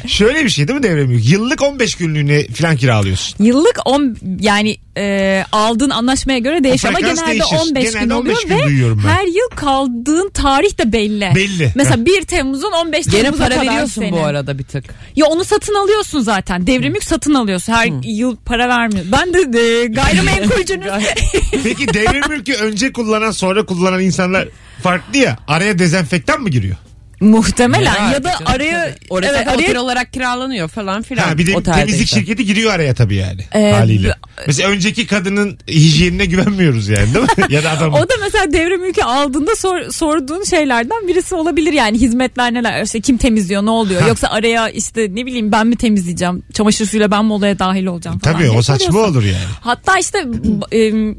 Şöyle 0.06 0.44
bir 0.44 0.50
şey 0.50 0.68
değil 0.68 0.76
mi 0.78 0.82
devrem 0.82 1.10
yük? 1.10 1.30
Yıllık 1.30 1.62
15 1.62 1.94
günlüğüne 1.94 2.46
falan 2.48 2.76
kiralıyorsun. 2.76 3.44
Yıllık 3.44 3.78
10 3.84 4.16
yani 4.40 4.76
e, 4.96 5.44
aldığın 5.52 5.90
anlaşmaya 5.90 6.38
göre 6.38 6.64
değişiyor 6.64 6.94
ama 6.94 7.00
frekans 7.00 7.20
genelde 7.20 7.40
değişir. 7.40 7.56
15 7.70 7.84
Genelde 7.92 8.04
gün 8.04 8.10
15 8.10 8.36
oluyor 8.36 8.48
gün 8.48 8.58
ve 8.58 8.64
duyuyorum 8.68 9.02
ben. 9.06 9.08
her 9.12 9.24
yıl 9.26 9.48
kaldığın 9.56 10.30
tarih 10.30 10.78
de 10.78 10.92
belli. 10.92 11.32
Belli. 11.34 11.72
Mesela 11.74 12.04
1 12.06 12.22
Temmuz'un 12.22 12.72
15 12.72 13.06
Gene 13.06 13.22
Temmuz'a 13.22 13.44
para 13.44 13.54
kadar 13.54 13.66
veriyorsun 13.66 14.02
senin. 14.02 14.12
bu 14.12 14.20
arada 14.24 14.58
bir 14.58 14.64
tık. 14.64 14.84
Ya 15.16 15.26
onu 15.26 15.44
satın 15.44 15.74
alıyorsun 15.74 16.20
zaten. 16.20 16.66
Devrim 16.66 16.94
yük 16.94 17.04
satın 17.04 17.34
alıyorsun. 17.34 17.72
Her 17.72 17.88
yıl 18.04 18.36
para 18.36 18.68
vermiyor. 18.68 19.04
Ben 19.12 19.34
de 19.34 19.58
e, 19.60 19.86
gayrimenkulcünüz. 19.86 20.86
Peki 21.62 21.94
devrim 21.94 22.28
mülkü 22.28 22.54
önce 22.54 22.92
kullanan 22.92 23.30
sonra 23.30 23.66
kullanan 23.66 24.00
insanlar 24.00 24.48
farklı 24.82 25.18
ya. 25.18 25.38
Araya 25.48 25.78
dezenfektan 25.78 26.40
mı 26.40 26.48
giriyor? 26.50 26.76
Muhtemelen 27.20 27.90
Herhalde 27.90 28.14
ya 28.14 28.24
da 28.24 28.32
araya. 28.46 28.94
Orası 29.10 29.32
evet, 29.36 29.48
otel 29.54 29.68
araya 29.70 29.80
olarak 29.82 30.12
kiralanıyor 30.12 30.68
falan 30.68 31.02
filan. 31.02 31.28
Ha, 31.28 31.38
bir 31.38 31.46
de 31.46 31.62
temizlik 31.62 32.08
şirketi 32.08 32.44
giriyor 32.44 32.72
araya 32.72 32.94
tabii 32.94 33.14
yani 33.16 33.40
Ee, 33.54 33.72
haliyle. 33.72 34.14
Mesela 34.46 34.70
önceki 34.70 35.06
kadının 35.06 35.58
hijyenine 35.68 36.24
güvenmiyoruz 36.26 36.88
yani 36.88 37.14
değil 37.14 37.24
mi? 37.24 37.30
ya 37.54 37.64
da 37.64 37.70
adamın. 37.70 37.92
O 37.98 38.02
da 38.02 38.14
mesela 38.22 38.52
devrim 38.52 38.84
ülke 38.84 39.04
aldığında 39.04 39.56
sor- 39.56 39.90
sorduğun 39.90 40.44
şeylerden 40.44 41.08
birisi 41.08 41.34
olabilir 41.34 41.72
yani 41.72 42.00
hizmetler 42.00 42.54
neler 42.54 42.82
işte 42.82 43.00
kim 43.00 43.16
temizliyor 43.16 43.62
ne 43.66 43.70
oluyor 43.70 44.02
Ha. 44.02 44.08
yoksa 44.08 44.28
araya 44.28 44.68
işte 44.68 45.08
ne 45.14 45.26
bileyim 45.26 45.52
ben 45.52 45.66
mi 45.66 45.76
temizleyeceğim 45.76 46.42
çamaşır 46.54 46.86
suyuyla 46.86 47.10
ben 47.10 47.24
mi 47.24 47.32
olaya 47.32 47.58
dahil 47.58 47.86
olacağım 47.86 48.18
falan. 48.18 48.36
Tabii 48.36 48.50
o 48.50 48.62
saçma 48.62 49.00
olur 49.00 49.22
yani. 49.22 49.36
Hatta 49.60 49.98
işte 49.98 50.18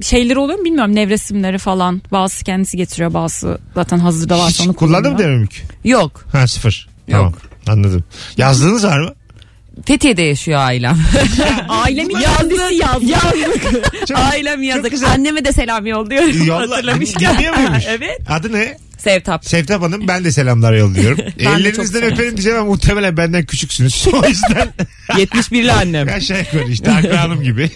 şeyleri 0.02 0.40
oluyor 0.40 0.60
mu 0.60 0.66
bilmiyorum 0.66 0.96
nevresimleri 0.96 1.58
falan 1.58 2.02
bazısı 2.12 2.44
kendisi 2.44 2.78
getiriyor 2.78 3.14
bazısı 3.14 3.58
zaten 3.76 4.00
hazırda 4.00 4.40
varsa 4.40 4.64
onu 4.64 4.72
Hiç 4.72 4.78
kullandın 4.78 5.12
mı 5.12 5.18
kullanıyor. 5.18 5.30
devrim 5.30 5.40
mülkü? 5.42 5.62
Yok. 5.84 6.26
Ha 6.32 6.48
sıfır. 6.48 6.90
Yok. 7.08 7.18
Tamam 7.18 7.34
anladım. 7.68 8.04
Yazdığınız 8.38 8.84
var 8.84 9.00
mı? 9.00 9.14
Fethiye'de 9.86 10.22
yaşıyor 10.22 10.60
ailem. 10.60 10.98
Ailemin 11.70 12.16
kendisi 12.20 12.76
yazdı. 12.76 13.06
Çok- 14.08 14.18
ailem 14.20 14.56
çok 14.56 14.64
yazık. 14.66 14.92
güzel. 14.92 15.10
Anneme 15.12 15.46
de 15.46 15.52
selam 15.52 15.86
yolluyorum. 15.86 16.46
Yolla. 16.46 16.76
Hatırlamışken. 16.76 17.34
Dinliyor 17.38 17.56
muymuş? 17.58 17.84
evet. 17.90 18.20
Adı 18.30 18.54
ne? 18.54 18.78
Sevtap. 18.98 19.46
Sevtap 19.46 19.82
Hanım 19.82 20.08
ben 20.08 20.24
de 20.24 20.32
selamlar 20.32 20.74
yolluyorum. 20.74 21.18
çok 21.38 21.42
Ellerinizden 21.42 22.00
selam. 22.00 22.12
öperim 22.14 22.32
diyeceğim 22.32 22.58
ama 22.60 22.68
muhtemelen 22.68 23.18
benden 23.18 23.46
küçüksünüz. 23.46 24.08
O 24.14 24.28
yüzden 24.28 24.68
71'li 25.10 25.72
annem. 25.72 26.08
aşağı 26.08 26.40
yukarı 26.40 26.72
işte 26.72 26.92
Akra 26.92 27.22
Hanım 27.22 27.42
gibi. 27.44 27.70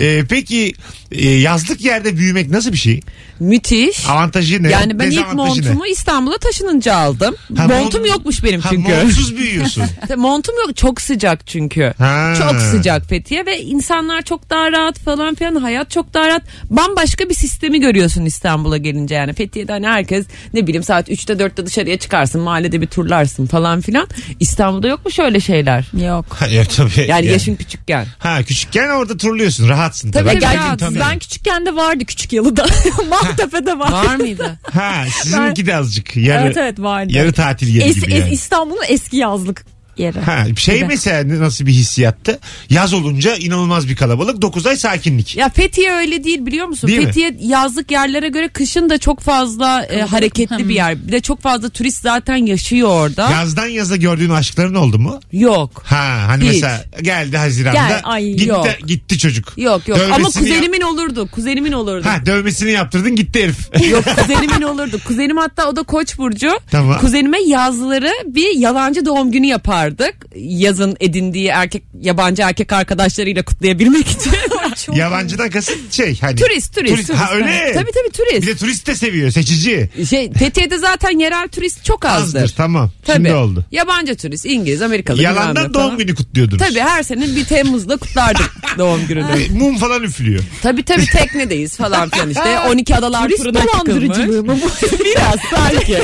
Ee, 0.00 0.22
peki 0.28 0.74
e, 1.12 1.28
yazlık 1.30 1.80
yerde 1.80 2.16
büyümek 2.16 2.50
nasıl 2.50 2.72
bir 2.72 2.78
şey? 2.78 3.00
Müthiş. 3.40 4.08
Avantajı 4.08 4.62
ne? 4.62 4.70
Yani 4.70 4.98
ben 4.98 5.06
ilk 5.10 5.12
Dezavantajı 5.12 5.62
ne? 5.62 5.66
montumu 5.66 5.86
İstanbul'a 5.86 6.38
taşınınca 6.38 6.94
aldım. 6.96 7.34
Ha, 7.56 7.68
montum 7.68 8.04
mont- 8.04 8.08
yokmuş 8.08 8.44
benim 8.44 8.60
Ha, 8.60 8.68
çünkü. 8.70 8.90
montsuz 8.94 9.36
büyüyorsun. 9.36 9.84
montum 10.16 10.54
yok. 10.66 10.76
Çok 10.76 11.00
sıcak 11.00 11.46
çünkü. 11.46 11.94
Ha. 11.98 12.34
Çok 12.38 12.60
sıcak 12.60 13.08
Fethiye 13.08 13.46
ve 13.46 13.60
insanlar 13.62 14.22
çok 14.22 14.50
daha 14.50 14.72
rahat 14.72 14.98
falan 14.98 15.34
filan. 15.34 15.54
Hayat 15.54 15.90
çok 15.90 16.14
daha 16.14 16.28
rahat. 16.28 16.42
Bambaşka 16.70 17.28
bir 17.28 17.34
sistemi 17.34 17.80
görüyorsun 17.80 18.24
İstanbul'a 18.24 18.76
gelince 18.76 19.14
yani. 19.14 19.32
Fethiye'de 19.34 19.72
hani 19.72 19.86
herkes 19.86 20.26
ne 20.54 20.66
bileyim 20.66 20.82
saat 20.82 21.08
3'te 21.08 21.32
4'te 21.32 21.66
dışarıya 21.66 21.98
çıkarsın. 21.98 22.40
Mahallede 22.40 22.80
bir 22.80 22.86
turlarsın 22.86 23.46
falan 23.46 23.80
filan. 23.80 24.06
İstanbul'da 24.40 24.88
yok 24.88 25.04
mu 25.04 25.10
şöyle 25.10 25.40
şeyler? 25.40 25.84
Yok. 26.06 26.26
Ha, 26.38 26.46
evet, 26.50 26.70
tabii. 26.76 27.06
Yani 27.08 27.26
yaşın 27.26 27.54
küçükken. 27.56 28.06
Ha 28.18 28.42
küçükken 28.42 28.88
orada 28.88 29.16
turluyorsun 29.16 29.68
rahatsın. 29.68 30.10
Tabii, 30.12 30.28
Tabii, 30.40 30.76
tanıyor. 30.78 31.04
Ben 31.10 31.18
küçükken 31.18 31.66
de 31.66 31.76
vardı 31.76 32.04
küçük 32.04 32.32
yalıda. 32.32 32.66
Maltepe'de 33.24 33.78
var. 33.78 33.92
Var 33.92 34.16
mıydı? 34.16 34.58
Ha 34.72 35.04
sizinki 35.22 35.66
de 35.66 35.76
azıcık. 35.76 36.16
Yarı, 36.16 36.42
Evet 36.46 36.56
evet 36.56 36.78
vardı. 36.80 37.12
yarı 37.12 37.32
tatil 37.32 37.68
yeri 37.74 37.88
Es- 37.90 37.94
gibi 37.94 38.12
es- 38.14 38.20
yani. 38.20 38.30
İstanbul'un 38.32 38.84
eski 38.88 39.16
yazlık 39.16 39.64
yeri. 39.98 40.20
Ha, 40.20 40.44
şey 40.56 40.76
Gibi. 40.76 40.86
mesela 40.86 41.40
nasıl 41.44 41.66
bir 41.66 41.72
hissiyattı? 41.72 42.38
Yaz 42.70 42.92
olunca 42.94 43.36
inanılmaz 43.36 43.88
bir 43.88 43.96
kalabalık. 43.96 44.42
9 44.42 44.66
ay 44.66 44.76
sakinlik. 44.76 45.36
Ya 45.36 45.48
Fethiye 45.48 45.92
öyle 45.92 46.24
değil 46.24 46.46
biliyor 46.46 46.66
musun? 46.66 46.88
Değil 46.88 46.98
mi? 46.98 47.04
Fethiye 47.04 47.36
yazlık 47.40 47.90
yerlere 47.90 48.28
göre 48.28 48.48
kışın 48.48 48.90
da 48.90 48.98
çok 48.98 49.20
fazla 49.20 49.84
e, 49.84 50.00
hareketli 50.02 50.68
bir 50.68 50.74
yer. 50.74 51.06
Bir 51.06 51.12
de 51.12 51.20
çok 51.20 51.40
fazla 51.40 51.68
turist 51.68 52.02
zaten 52.02 52.36
yaşıyor 52.36 52.88
orada. 52.88 53.30
Yazdan 53.30 53.66
yaza 53.66 53.96
gördüğün 53.96 54.30
aşkların 54.30 54.74
oldu 54.74 54.98
mu? 54.98 55.20
Yok. 55.32 55.82
Ha 55.86 56.24
hani 56.26 56.42
Hiç. 56.44 56.48
mesela 56.48 56.84
geldi 57.02 57.36
Haziran'da 57.36 57.88
Gel, 57.88 58.00
ay, 58.04 58.30
gitti, 58.30 58.48
yok. 58.48 58.66
gitti 58.86 59.18
çocuk. 59.18 59.52
Yok 59.56 59.88
yok 59.88 59.98
ama 60.06 60.18
Dövmesini 60.18 60.42
kuzenimin 60.48 60.80
olurdu. 60.80 61.28
Kuzenimin 61.32 61.72
olurdu. 61.72 62.06
Ha 62.08 62.26
dövmesini 62.26 62.70
yaptırdın 62.70 63.16
gitti 63.16 63.42
herif. 63.42 63.86
Yok 63.90 64.04
kuzenimin 64.16 64.62
olurdu. 64.62 65.00
Kuzenim 65.06 65.36
hatta 65.36 65.68
o 65.68 65.76
da 65.76 65.82
Koç 65.82 66.18
burcu. 66.18 66.50
Tamam. 66.70 67.00
Kuzenime 67.00 67.38
yazları 67.46 68.10
bir 68.26 68.56
yalancı 68.56 69.06
doğum 69.06 69.32
günü 69.32 69.46
yapardık. 69.86 70.26
Yazın 70.36 70.96
edindiği 71.00 71.48
erkek 71.48 71.82
yabancı 72.00 72.42
erkek 72.42 72.72
arkadaşlarıyla 72.72 73.42
kutlayabilmek 73.42 74.08
için. 74.08 74.32
Yabancıdan 74.92 75.50
kasıt 75.50 75.92
şey 75.92 76.20
hani. 76.20 76.36
turist, 76.36 76.74
turist. 76.74 77.10
Ha 77.10 77.34
öyle. 77.34 77.72
Tabii 77.74 77.90
tabii 77.92 78.08
Bir 78.08 78.12
turist. 78.12 78.46
de 78.46 78.56
turist 78.56 78.86
de 78.86 78.94
seviyor 78.94 79.30
seçici. 79.30 79.90
Şey 80.10 80.32
Fethiye'de 80.32 80.78
zaten 80.78 81.18
yerel 81.18 81.48
turist 81.48 81.84
çok 81.84 82.04
azdır. 82.04 82.38
Azdır 82.42 82.56
tamam. 82.56 82.90
Tabii. 83.06 83.16
Şimdi 83.16 83.34
oldu. 83.34 83.64
Yabancı 83.72 84.16
turist, 84.16 84.46
İngiliz, 84.46 84.82
Amerikalı. 84.82 85.22
Yalandan 85.22 85.74
doğum 85.74 85.84
falan. 85.84 85.98
günü 85.98 86.14
kutluyordunuz. 86.14 86.62
Tabii 86.68 86.80
her 86.80 87.02
sene 87.02 87.20
bir 87.36 87.44
Temmuz'da 87.44 87.96
kutlardık 87.96 88.50
doğum 88.78 89.06
gününü. 89.06 89.48
Mum 89.50 89.78
falan 89.78 90.02
üflüyor. 90.02 90.42
tabii 90.62 90.82
tabii 90.82 91.06
teknedeyiz 91.06 91.76
falan 91.76 92.10
filan 92.10 92.30
işte. 92.30 92.58
12 92.70 92.96
adalar 92.96 93.22
Turist 93.24 93.42
turuna 93.42 93.62
dolandırıcılığı 93.64 94.14
çıkılmış. 94.14 94.62
mı 94.62 94.70
bu? 94.92 95.04
biraz 95.04 95.36
sanki. 95.50 95.98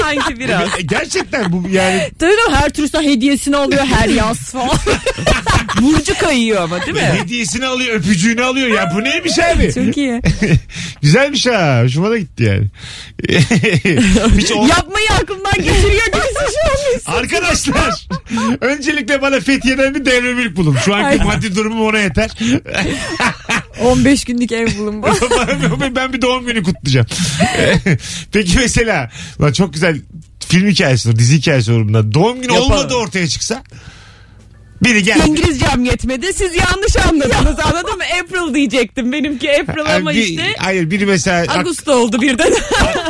sanki 0.00 0.40
biraz. 0.40 0.68
E, 0.78 0.82
Gerçekten 0.82 1.52
bu 1.52 1.68
yani 1.68 2.10
Tabii 2.18 2.32
her 2.52 2.70
turiste 2.70 2.98
hediyesini 3.06 3.56
alıyor 3.56 3.84
her 3.86 4.08
yaz 4.08 4.38
falan. 4.38 4.70
Burcu 5.80 6.18
kayıyor 6.18 6.62
ama 6.62 6.80
değil 6.86 6.92
mi? 6.96 7.00
hediyesini 7.02 7.66
alıyor 7.66 7.94
öpücüğünü 7.94 8.42
alıyor 8.44 8.68
ya 8.68 8.92
bu 8.94 9.04
neymiş 9.04 9.38
abi? 9.38 9.72
Çok 9.74 9.96
iyi. 9.96 10.22
Güzelmiş 11.02 11.46
ha 11.46 11.80
hoşuma 11.82 12.10
da 12.10 12.18
gitti 12.18 12.42
yani. 12.42 12.66
Hiç 14.38 14.52
ol- 14.52 14.68
Yapmayı 14.68 15.06
aklımdan 15.22 15.52
geçiriyor 15.56 16.06
gibisin 16.06 16.46
şu 17.04 17.10
an. 17.10 17.16
Arkadaşlar 17.16 18.06
öncelikle 18.60 19.22
bana 19.22 19.40
Fethiye'den 19.40 19.94
bir 19.94 20.04
devre 20.04 20.34
mülk 20.34 20.56
bulun. 20.56 20.76
Şu 20.84 20.94
anki 20.94 21.24
maddi 21.24 21.56
durumum 21.56 21.86
ona 21.86 21.98
yeter. 21.98 22.30
15 23.82 24.24
günlük 24.24 24.52
ev 24.52 24.78
bulun 24.78 25.02
bu. 25.02 25.06
ben 25.96 26.12
bir 26.12 26.22
doğum 26.22 26.46
günü 26.46 26.62
kutlayacağım. 26.62 27.06
Peki 28.32 28.58
mesela 28.58 29.10
lan 29.40 29.52
çok 29.52 29.72
güzel 29.72 30.00
film 30.48 30.68
hikayesi 30.68 31.08
olur, 31.08 31.18
dizi 31.18 31.36
hikayesi 31.38 31.72
olur 31.72 31.88
bunlar. 31.88 32.14
Doğum 32.14 32.40
günü 32.42 32.52
Yapalım. 32.52 32.72
olmadı 32.72 32.94
ortaya 32.94 33.28
çıksa. 33.28 33.62
Biri 34.82 35.02
geldi. 35.02 35.22
İngilizcem 35.28 35.84
yetmedi. 35.84 36.32
Siz 36.32 36.50
yanlış 36.56 36.96
anladınız 36.96 37.58
anladın 37.66 37.96
mı? 37.96 38.02
April 38.22 38.54
diyecektim. 38.54 39.12
Benimki 39.12 39.50
April 39.60 39.96
ama 39.96 40.10
Bir- 40.12 40.16
işte 40.16 40.52
Hayır 40.58 40.90
biri 40.90 41.06
mesela 41.06 41.42
ak- 41.52 41.66
Ağustos 41.66 41.94
oldu 41.94 42.20
birden. 42.22 42.52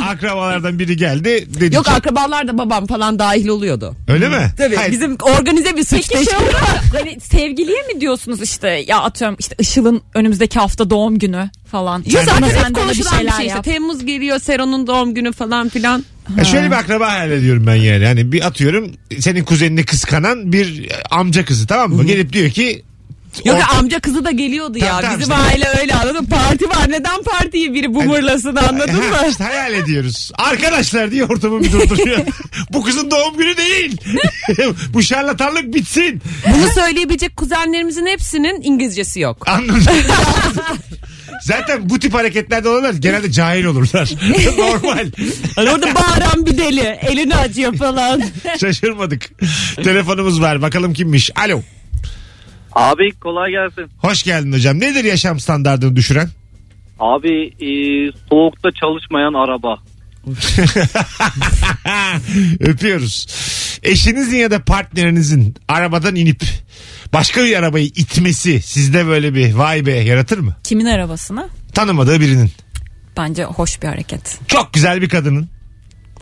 akrabalardan 0.08 0.78
biri 0.78 0.96
geldi. 0.96 1.46
Dedi 1.60 1.74
Yok 1.74 1.84
ki, 1.84 1.90
akrabalar 1.90 2.48
da 2.48 2.58
babam 2.58 2.86
falan 2.86 3.18
dahil 3.18 3.48
oluyordu. 3.48 3.96
Öyle 4.08 4.28
mi? 4.28 4.50
Tabii 4.58 4.76
Hayır, 4.76 4.92
bizim 4.92 5.16
organize 5.20 5.76
bir 5.76 5.84
suç 5.84 6.08
Peki 6.12 6.24
şey 6.24 6.38
mu? 6.38 6.44
Hani 6.92 7.20
sevgiliye 7.20 7.82
mi 7.82 8.00
diyorsunuz 8.00 8.42
işte 8.42 8.68
ya 8.88 9.00
atıyorum 9.00 9.36
işte 9.40 9.54
Işıl'ın 9.58 10.02
önümüzdeki 10.14 10.58
hafta 10.58 10.90
doğum 10.90 11.18
günü 11.18 11.50
falan. 11.70 11.98
Yok 11.98 12.06
Sen- 12.12 12.24
zaten 12.24 12.48
Sen 12.48 12.56
hep 12.56 12.64
de 12.64 12.68
bir 12.68 12.74
konuşulan 12.74 13.12
bir 13.12 13.16
şeyler 13.18 13.32
şey 13.36 13.46
işte. 13.46 13.56
yap. 13.56 13.64
Temmuz 13.64 14.06
geliyor 14.06 14.38
Seron'un 14.38 14.86
doğum 14.86 15.14
günü 15.14 15.32
falan 15.32 15.68
filan. 15.68 16.04
Ya 16.38 16.44
şöyle 16.44 16.66
bir 16.66 16.76
akraba 16.76 17.12
hayal 17.12 17.30
ediyorum 17.30 17.66
ben 17.66 17.74
yani. 17.74 18.06
Hani 18.06 18.32
bir 18.32 18.46
atıyorum 18.46 18.92
senin 19.20 19.44
kuzenini 19.44 19.84
kıskanan 19.84 20.52
bir 20.52 20.88
amca 21.10 21.44
kızı 21.44 21.66
tamam 21.66 21.92
mı? 21.92 22.04
Gelip 22.04 22.32
diyor 22.32 22.50
ki 22.50 22.82
Yok 23.44 23.56
orta- 23.56 23.78
amca 23.78 24.00
kızı 24.00 24.24
da 24.24 24.30
geliyordu 24.30 24.78
Tamam, 24.80 24.94
ya. 24.94 25.00
tamam 25.00 25.20
Bizim 25.20 25.34
işte. 25.34 25.44
aile 25.44 25.80
öyle 25.80 25.94
anladın 25.94 26.22
mı? 26.22 26.28
Parti 26.28 26.68
var. 26.68 26.88
Neden 26.90 27.22
partiyi 27.22 27.74
biri 27.74 27.94
bumurlasın 27.94 28.56
anladın 28.56 28.92
Ha, 29.12 29.22
mı? 29.22 29.28
işte 29.30 29.44
hayal 29.44 29.72
ediyoruz. 29.74 30.30
Arkadaşlar 30.38 31.10
diye 31.10 31.24
ortamı 31.24 31.62
bir 31.62 31.72
durduruyor. 31.72 32.18
Bu 32.72 32.82
kızın 32.82 33.10
doğum 33.10 33.36
günü 33.36 33.56
değil. 33.56 34.00
Bu 34.94 35.02
şarlatanlık 35.02 35.74
bitsin. 35.74 36.22
Bunu 36.54 36.70
söyleyebilecek 36.74 37.36
kuzenlerimizin 37.36 38.06
hepsinin 38.06 38.62
İngilizcesi 38.62 39.20
yok. 39.20 39.48
Anladın 39.48 39.74
Zaten 41.46 41.90
bu 41.90 41.98
tip 41.98 42.14
hareketlerde 42.14 42.68
olanlar 42.68 42.94
genelde 42.94 43.32
cahil 43.32 43.64
olurlar. 43.64 44.10
Normal. 44.58 45.10
Hani 45.56 45.70
orada 45.70 45.94
bağıran 45.94 46.46
bir 46.46 46.58
deli. 46.58 46.80
Elini 46.80 47.36
açıyor 47.36 47.76
falan. 47.76 48.22
Şaşırmadık. 48.60 49.30
Telefonumuz 49.76 50.40
var. 50.40 50.62
Bakalım 50.62 50.92
kimmiş. 50.92 51.30
Alo. 51.36 51.62
Abi 52.72 53.12
kolay 53.20 53.50
gelsin. 53.50 53.86
Hoş 53.98 54.22
geldin 54.22 54.52
hocam. 54.52 54.80
Nedir 54.80 55.04
yaşam 55.04 55.40
standartını 55.40 55.96
düşüren? 55.96 56.28
Abi 57.00 57.44
e, 57.46 57.70
soğukta 58.30 58.68
çalışmayan 58.72 59.34
araba. 59.34 59.78
Öpüyoruz. 62.60 63.26
Eşinizin 63.82 64.36
ya 64.36 64.50
da 64.50 64.64
partnerinizin 64.64 65.54
arabadan 65.68 66.16
inip 66.16 66.42
başka 67.12 67.44
bir 67.44 67.56
arabayı 67.56 67.86
itmesi 67.86 68.62
sizde 68.62 69.06
böyle 69.06 69.34
bir 69.34 69.54
vay 69.54 69.86
be 69.86 69.92
yaratır 69.92 70.38
mı? 70.38 70.56
Kimin 70.64 70.86
arabasına? 70.86 71.48
Tanımadığı 71.74 72.20
birinin. 72.20 72.50
Bence 73.16 73.44
hoş 73.44 73.82
bir 73.82 73.88
hareket. 73.88 74.38
Çok 74.48 74.72
güzel 74.72 75.02
bir 75.02 75.08
kadının. 75.08 75.48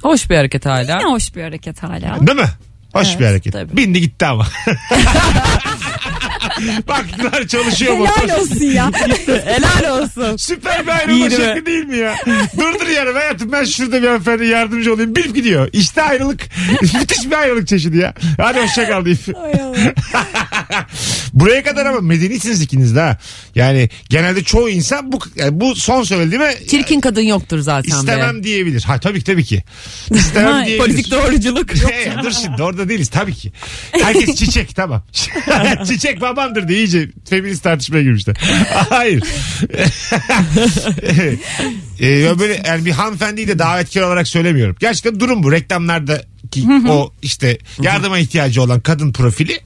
Hoş 0.02 0.30
bir 0.30 0.36
hareket 0.36 0.66
hala. 0.66 0.96
Ne 0.98 1.04
hoş 1.04 1.36
bir 1.36 1.42
hareket 1.42 1.82
hala. 1.82 2.26
Değil 2.26 2.38
mi? 2.38 2.48
Hoş 2.92 3.08
Evet, 3.08 3.20
bir 3.20 3.26
hareket. 3.26 3.52
tabii. 3.52 3.76
Bindi 3.76 4.00
gitti 4.00 4.26
ama. 4.26 4.46
Baktılar 6.88 7.46
çalışıyor 7.46 7.92
Helal 7.94 8.04
motor. 8.06 8.40
olsun 8.42 8.64
ya. 8.64 8.90
Helal 9.44 9.98
olsun. 10.02 10.36
Süper 10.36 10.82
bir 10.86 10.88
ayrılma 10.92 11.12
İyi 11.26 11.30
değil 11.30 11.40
mi? 11.40 11.46
şekli 11.46 11.66
değil 11.66 11.84
mi 11.84 11.96
ya? 11.96 12.14
Durdur 12.58 12.88
yarım 12.88 13.14
hayatım 13.14 13.52
ben 13.52 13.64
şurada 13.64 14.02
bir 14.02 14.06
hanımefendi 14.06 14.46
yardımcı 14.46 14.94
olayım. 14.94 15.16
Bilip 15.16 15.34
gidiyor. 15.34 15.68
İşte 15.72 16.02
ayrılık. 16.02 16.40
Müthiş 16.82 17.26
bir 17.26 17.32
ayrılık 17.38 17.68
çeşidi 17.68 17.98
ya. 17.98 18.14
Hadi 18.40 18.60
hoşça 18.60 18.88
kal 18.88 19.04
deyip. 19.04 19.18
Ay 19.44 19.52
Allah. 19.62 19.76
Buraya 21.32 21.62
kadar 21.62 21.86
ama 21.86 22.00
medenisiniz 22.00 22.60
ikiniz 22.62 22.96
de 22.96 23.00
ha. 23.00 23.18
Yani 23.54 23.88
genelde 24.08 24.42
çoğu 24.44 24.68
insan 24.70 25.12
bu 25.12 25.18
yani 25.36 25.60
bu 25.60 25.74
son 25.76 26.02
söylediğime 26.02 26.54
Çirkin 26.70 27.00
kadın 27.00 27.20
yoktur 27.20 27.58
zaten 27.58 27.90
be. 27.90 27.96
istemem 27.96 28.44
diyebilir. 28.44 28.82
Ha 28.82 29.00
tabii 29.00 29.18
ki 29.18 29.24
tabii 29.24 29.44
ki. 29.44 29.62
İstemem 30.14 30.54
diyebilir. 30.66 30.78
Politik 30.86 31.10
doğruculuk. 31.10 31.74
Hey, 31.90 32.12
dur 32.22 32.32
şimdi 32.42 32.62
orada 32.62 32.88
değiliz 32.88 33.08
tabii 33.08 33.34
ki. 33.34 33.52
Herkes 33.92 34.34
çiçek 34.38 34.76
tamam. 34.76 35.02
çiçek 35.86 36.20
babamdır 36.20 36.68
diye 36.68 36.78
iyice 36.78 37.08
feminist 37.30 37.62
tartışmaya 37.62 38.02
girmişler. 38.02 38.36
Hayır. 38.90 39.22
Ee, 42.00 42.38
böyle 42.38 42.62
yani 42.66 42.84
bir 42.84 42.90
hanımefendiyi 42.90 43.48
de 43.48 43.58
davetkar 43.58 44.02
olarak 44.02 44.28
söylemiyorum. 44.28 44.76
Gerçekten 44.80 45.20
durum 45.20 45.42
bu. 45.42 45.52
Reklamlardaki 45.52 46.66
o 46.88 47.12
işte 47.22 47.58
yardıma 47.82 48.18
ihtiyacı 48.18 48.62
olan 48.62 48.80
kadın 48.80 49.12
profili 49.12 49.60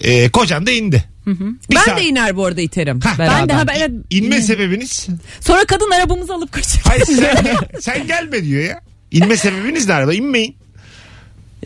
e, 0.00 0.28
kocan 0.28 0.66
da 0.66 0.70
indi. 0.70 1.04
Bir 1.26 1.74
Ben 1.76 1.80
saat- 1.80 1.98
de 1.98 2.04
iner 2.04 2.36
bu 2.36 2.44
arada 2.46 2.60
iterim. 2.60 3.00
Hah, 3.00 3.18
beraber. 3.18 3.40
Ben 3.40 3.48
de 3.48 3.52
ha, 3.52 3.64
evet. 3.76 3.90
İnme 4.10 4.42
sebebiniz? 4.42 5.06
Sonra 5.40 5.64
kadın 5.64 5.90
arabamızı 5.90 6.34
alıp 6.34 6.52
kaçıyor. 6.52 6.84
Hayır 6.84 7.04
sen, 7.04 7.56
sen 7.80 8.06
gelme 8.06 8.44
diyor 8.44 8.62
ya. 8.64 8.80
İnme 9.10 9.36
sebebiniz 9.36 9.88
ne 9.88 9.94
araba? 9.94 10.14
İnmeyin. 10.14 10.56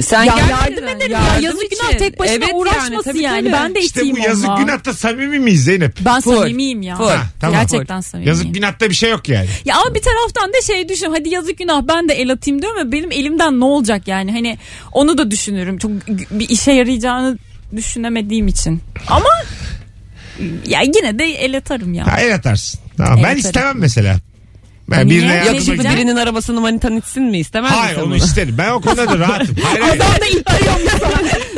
Sen 0.00 0.24
Ya 0.24 0.34
yardım 0.50 0.88
ederim 0.88 1.12
ya. 1.12 1.20
Yardım 1.20 1.42
Yazık 1.44 1.70
günah 1.70 1.88
için. 1.88 1.98
tek 1.98 2.18
başına 2.18 2.34
Evet 2.34 2.50
uğraşmasın 2.54 3.02
tabii, 3.10 3.22
yani. 3.22 3.42
tabii. 3.42 3.52
Ben 3.52 3.74
de 3.74 3.80
İşte 3.80 4.00
iteyim 4.00 4.16
bu 4.16 4.20
yazık 4.20 4.48
onunla. 4.48 4.62
günahta 4.62 4.94
samimi 4.94 5.38
miyiz 5.38 5.64
Zeynep? 5.64 5.96
Ben 6.00 6.20
Full. 6.20 6.36
samimiyim 6.36 6.82
ya. 6.82 6.96
Full. 6.96 7.06
Ha, 7.06 7.22
tamam. 7.40 7.60
Gerçekten 7.60 8.00
samimiyim. 8.00 8.28
Yazık 8.28 8.54
günahta 8.54 8.88
bir 8.90 8.94
şey 8.94 9.10
yok 9.10 9.28
yani. 9.28 9.46
Ya 9.64 9.76
ama 9.76 9.94
bir 9.94 10.02
taraftan 10.02 10.52
da 10.52 10.62
şey 10.66 10.88
düşün 10.88 11.10
hadi 11.10 11.28
yazık 11.28 11.58
günah 11.58 11.82
ben 11.88 12.08
de 12.08 12.14
el 12.14 12.32
atayım 12.32 12.62
diyorum 12.62 12.78
ya 12.78 12.92
benim 12.92 13.12
elimden 13.12 13.60
ne 13.60 13.64
olacak 13.64 14.08
yani 14.08 14.32
hani 14.32 14.58
onu 14.92 15.18
da 15.18 15.30
düşünürüm 15.30 15.78
çok 15.78 15.90
bir 16.30 16.48
işe 16.48 16.72
yarayacağını 16.72 17.38
düşünemediğim 17.76 18.48
için 18.48 18.80
ama 19.08 19.28
ya 20.66 20.80
yine 20.80 21.18
de 21.18 21.24
el 21.24 21.56
atarım 21.56 21.94
ya. 21.94 22.06
Ha, 22.06 22.20
el 22.20 22.34
atarsın. 22.34 22.80
Tamam. 22.96 23.18
El 23.18 23.22
ben 23.24 23.28
atarım. 23.28 23.38
istemem 23.38 23.78
mesela. 23.78 24.16
Ben 24.90 25.08
Niye? 25.08 25.18
birine 25.20 25.26
Yok, 25.28 25.36
yardıma 25.36 25.52
Yakışıklı 25.54 25.76
gideyim. 25.76 25.96
birinin 25.96 26.16
arabasını 26.16 26.60
manitan 26.60 26.96
itsin 26.96 27.22
mi 27.22 27.38
istemez 27.38 27.70
Hayır 27.70 27.90
misin 27.96 28.00
onu 28.00 28.06
bunu? 28.10 28.16
isterim. 28.24 28.54
Ben 28.58 28.70
o 28.70 28.80
konuda 28.80 29.08
da 29.08 29.18
rahatım. 29.18 29.56
Hayır, 29.64 29.80
hayır. 29.80 29.96
Adam 30.00 30.20
da 30.20 30.26
ittiriyor 30.26 30.74
mesela. 30.84 31.10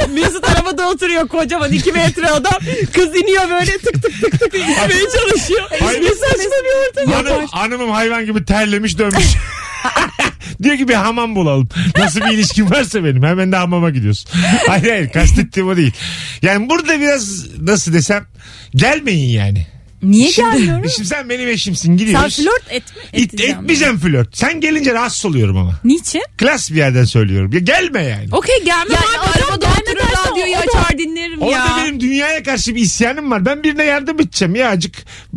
Mesut 0.15 0.49
arabada 0.49 0.89
oturuyor 0.89 1.29
kocaman 1.29 1.73
2 1.73 1.93
metre 1.93 2.27
adam. 2.31 2.53
Kız 2.93 3.17
iniyor 3.17 3.51
böyle 3.51 3.73
tık 3.79 4.03
tık 4.03 4.21
tık 4.21 4.41
tık 4.41 4.55
itmeye 4.55 5.05
çalışıyor. 5.27 5.63
Hayır. 5.83 6.01
Ne 6.03 6.09
saçma 6.09 6.51
bir 6.65 7.01
ortam 7.01 7.13
Hanım, 7.25 7.47
hanımım 7.47 7.91
hayvan 7.91 8.27
gibi 8.27 8.45
terlemiş 8.45 8.99
dönmüş. 8.99 9.25
Diyor 10.63 10.77
ki 10.77 10.89
bir 10.89 10.95
hamam 10.95 11.35
bulalım. 11.35 11.69
Nasıl 11.99 12.21
bir 12.21 12.31
ilişkin 12.31 12.71
varsa 12.71 13.05
benim. 13.05 13.23
Hemen 13.23 13.53
de 13.53 13.57
hamama 13.57 13.91
gidiyorsun. 13.91 14.31
Hayır 14.67 14.89
hayır 14.89 15.09
kastettiğim 15.13 15.69
o 15.69 15.77
değil. 15.77 15.93
Yani 16.43 16.69
burada 16.71 17.01
biraz 17.01 17.47
nasıl 17.61 17.93
desem 17.93 18.25
gelmeyin 18.75 19.29
yani. 19.31 19.67
Niye 20.03 20.33
Şimdi, 20.33 20.51
gelmiyorum? 20.57 20.91
şimdi 20.97 21.09
sen 21.09 21.29
benim 21.29 21.49
eşimsin 21.49 21.89
Sen 21.89 21.97
gidiyoruz. 21.97 22.37
flört 22.37 22.63
etme, 22.71 23.03
İt, 23.13 23.35
edeceğim. 23.35 23.59
etmeyeceğim 23.59 23.99
flört. 23.99 24.37
Sen 24.37 24.61
gelince 24.61 24.95
rahatsız 24.95 25.27
oluyorum 25.27 25.57
ama. 25.57 25.81
Niçin? 25.85 26.23
Klas 26.37 26.71
bir 26.71 26.77
yerden 26.77 27.05
söylüyorum. 27.05 27.53
Ya 27.53 27.61
gelme 27.61 28.03
yani. 28.05 28.29
Okey 28.33 28.57
gelme 28.65 28.95
Ya 28.95 29.01
abi 29.01 29.07
adam 29.19 29.43
arabada 29.51 29.67
oturur 29.67 30.31
radyoyu 30.31 30.57
açar 30.57 30.99
dinlerim 31.27 31.43
Orada 31.43 31.57
ya. 31.57 31.77
benim 31.85 32.01
dünyaya 32.01 32.43
karşı 32.43 32.75
bir 32.75 32.81
isyanım 32.81 33.31
var. 33.31 33.47
Ben 33.47 33.63
birine 33.63 33.85
yardım 33.85 34.21
edeceğim 34.21 34.55
ya 34.55 34.69
acık. 34.69 34.95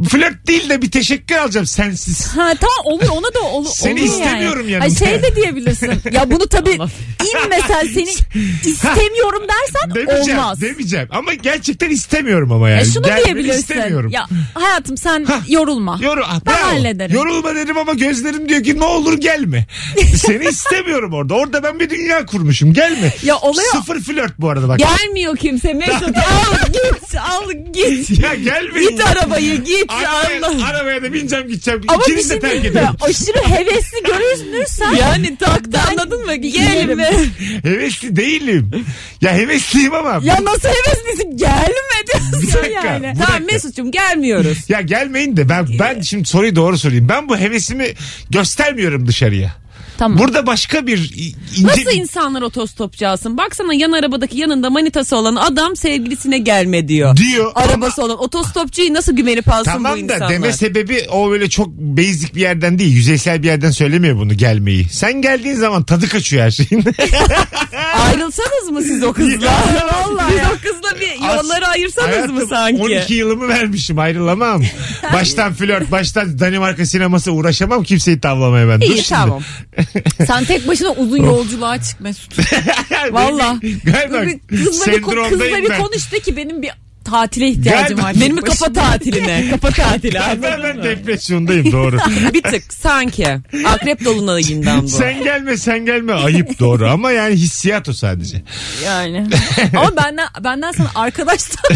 Flört 0.09 0.47
değil 0.47 0.69
de 0.69 0.81
bir 0.81 0.91
teşekkür 0.91 1.35
alacağım 1.35 1.65
sensiz. 1.65 2.27
Ha 2.27 2.53
tamam 2.61 2.75
olur 2.85 3.07
ona 3.11 3.33
da 3.33 3.41
olur. 3.41 3.69
Seni 3.73 3.93
olur 4.01 4.09
istemiyorum 4.09 4.69
yani. 4.69 4.71
yanımda. 4.71 5.05
Ay 5.05 5.09
şey 5.11 5.23
de 5.23 5.35
diyebilirsin. 5.35 5.91
ya 6.11 6.31
bunu 6.31 6.47
tabii 6.47 6.75
Allah. 6.79 6.89
inmesen 7.45 7.81
seni 7.93 8.09
istemiyorum 8.65 9.41
dersen 9.41 9.95
Demeyeceğim, 9.95 10.39
olmaz. 10.39 10.61
demeyeceğim. 10.61 11.07
Ama 11.11 11.33
gerçekten 11.33 11.89
istemiyorum 11.89 12.51
ama 12.51 12.69
yani. 12.69 12.81
E 12.81 12.85
şunu 12.85 13.03
Gelmeni 13.03 13.25
diyebilirsin. 13.25 13.59
istemiyorum. 13.59 14.11
Ya 14.11 14.25
hayatım 14.53 14.97
sen 14.97 15.25
yorulma. 15.47 15.99
Yoru, 16.01 16.21
ah, 16.25 16.39
Ben 16.45 16.53
bravo. 16.53 16.63
hallederim. 16.67 17.15
Yorulma 17.15 17.55
dedim 17.55 17.77
ama 17.77 17.93
gözlerim 17.93 18.49
diyor 18.49 18.63
ki 18.63 18.79
ne 18.79 18.83
olur 18.85 19.13
gelme. 19.17 19.65
Seni 20.15 20.45
istemiyorum 20.45 21.13
orada. 21.13 21.33
Orada 21.33 21.63
ben 21.63 21.79
bir 21.79 21.89
dünya 21.89 22.25
kurmuşum. 22.25 22.73
Gelme. 22.73 23.13
Ya 23.23 23.37
oluyor. 23.37 23.71
Sıfır 23.71 23.99
flört 23.99 24.39
bu 24.39 24.49
arada 24.49 24.67
bak. 24.67 24.79
Gelmiyor 24.79 25.37
kimse 25.37 25.73
Mesut 25.77 26.17
al 26.17 26.67
git 26.73 27.15
al 27.19 27.51
git. 27.73 28.19
Ya 28.23 28.35
gelmeyin. 28.35 28.89
Git 28.89 29.05
arabayı 29.07 29.63
git 29.63 29.85
Arabaya, 29.89 30.47
Allah. 30.47 30.65
arabaya 30.65 31.01
da 31.03 31.13
bineceğim 31.13 31.47
gideceğim. 31.47 31.81
Ama 31.87 31.99
bir 31.99 32.03
İkiniz 32.11 32.29
de 32.29 32.33
şey 32.33 32.39
terk 32.39 32.53
diyeyim 32.53 32.73
mi? 32.73 32.79
ederim. 32.79 32.95
Aşırı 33.01 33.37
hevesli 33.55 33.97
görünürsen. 34.05 34.91
Yani 34.93 35.37
taktı 35.37 35.79
anladın 35.91 36.25
mı? 36.25 36.31
bir 36.31 36.53
Gelme. 36.53 37.11
Hevesli 37.63 38.15
değilim. 38.15 38.85
Ya 39.21 39.33
hevesliyim 39.33 39.93
ama. 39.93 40.19
Ya 40.23 40.37
nasıl 40.43 40.69
heveslisin? 40.69 41.37
Gelme 41.37 41.75
Bir 42.03 42.07
diyorsun 42.41 42.61
dakika. 42.61 42.87
yani. 42.87 43.13
Bu 43.15 43.19
Tamam 43.19 43.33
dakika. 43.41 43.53
Mesut'cum 43.53 43.91
gelmiyoruz. 43.91 44.57
Ya 44.69 44.81
gelmeyin 44.81 45.37
de 45.37 45.49
ben 45.49 45.67
ben 45.79 46.01
şimdi 46.01 46.25
soruyu 46.27 46.55
doğru 46.55 46.77
sorayım. 46.77 47.09
Ben 47.09 47.29
bu 47.29 47.37
hevesimi 47.37 47.87
göstermiyorum 48.29 49.07
dışarıya. 49.07 49.55
Tamam. 49.97 50.17
Burada 50.17 50.47
başka 50.47 50.87
bir 50.87 50.97
ince 51.57 51.67
Nasıl 51.67 51.91
insanlar 51.91 52.41
otostopçu 52.41 53.07
alsın? 53.07 53.37
Baksana 53.37 53.73
yan 53.73 53.91
arabadaki 53.91 54.37
yanında 54.37 54.69
manitası 54.69 55.15
olan 55.17 55.35
adam 55.35 55.75
sevgilisine 55.75 56.37
gelme 56.37 56.87
diyor. 56.87 57.17
diyor. 57.17 57.51
Arabası 57.55 58.03
olan 58.03 58.19
otostopçuyu 58.23 58.93
nasıl 58.93 59.15
güvenip 59.15 59.47
alsın 59.49 59.63
bu 59.65 59.67
Tamam 59.73 59.93
da 59.93 59.97
insanlar? 59.99 60.29
deme 60.29 60.51
sebebi 60.53 61.05
o 61.11 61.29
böyle 61.31 61.49
çok 61.49 61.67
basic 61.69 62.35
bir 62.35 62.41
yerden 62.41 62.79
değil. 62.79 62.95
Yüzeysel 62.95 63.41
bir 63.43 63.47
yerden 63.47 63.71
söylemiyor 63.71 64.17
bunu 64.17 64.33
gelmeyi. 64.33 64.85
Sen 64.91 65.21
geldiğin 65.21 65.55
zaman 65.55 65.83
tadı 65.83 66.07
kaçıyor 66.09 66.43
her 66.43 66.51
şeyin. 66.51 66.83
Ayrılsanız 67.95 68.69
mı 68.71 68.81
siz 68.81 69.03
o 69.03 69.13
kızla? 69.13 69.51
Vallahi 70.07 70.33
Siz 70.33 70.41
o 70.47 70.61
kızla 70.61 70.99
bir 70.99 71.27
yolları 71.27 71.67
ayırsanız 71.67 72.31
mı 72.31 72.47
sanki? 72.49 72.81
12 72.81 73.13
yılımı 73.13 73.47
vermişim 73.47 73.99
ayrılamam. 73.99 74.63
baştan 75.13 75.53
flört 75.53 75.91
baştan 75.91 76.39
Danimarka 76.39 76.85
sineması 76.85 77.31
uğraşamam 77.31 77.83
kimseyi 77.83 78.19
tavlamaya 78.19 78.69
ben. 78.69 78.81
Dur 78.81 78.85
İyi 78.85 79.03
şimdi. 79.03 79.07
tamam. 79.09 79.41
Sen 80.27 80.45
tek 80.45 80.67
başına 80.67 80.89
uzun 80.91 81.17
yolculuğa 81.17 81.81
çık 81.81 82.01
Mesut. 82.01 82.39
Valla. 83.11 83.59
Galiba 83.83 84.21
Kızla 84.21 84.21
bir, 84.27 84.39
kızla 84.47 85.57
bir 85.57 85.77
konuş 85.77 86.11
de 86.11 86.19
ki 86.19 86.37
benim 86.37 86.61
bir 86.61 86.71
tatile 87.05 87.47
ihtiyacım 87.47 88.03
var. 88.03 88.13
Benim 88.21 88.37
bir 88.37 88.41
kafa 88.41 88.73
tatiline. 88.73 89.49
Kafa 89.51 89.69
tatili. 89.69 90.19
Ben, 90.43 90.63
ben, 90.63 90.83
depresyondayım 90.83 91.71
doğru. 91.71 91.97
bir 92.33 92.43
tık 92.43 92.73
sanki. 92.73 93.27
Akrep 93.65 94.05
dolunayından 94.05 94.83
bu. 94.83 94.87
sen 94.87 95.23
gelme 95.23 95.57
sen 95.57 95.85
gelme 95.85 96.13
ayıp 96.13 96.59
doğru 96.59 96.89
ama 96.89 97.11
yani 97.11 97.35
hissiyat 97.35 97.89
o 97.89 97.93
sadece. 97.93 98.43
Yani. 98.85 99.27
Ama 99.77 99.97
benden 99.97 100.27
benden 100.43 100.71
sana 100.71 100.89
arkadaştan 100.95 101.75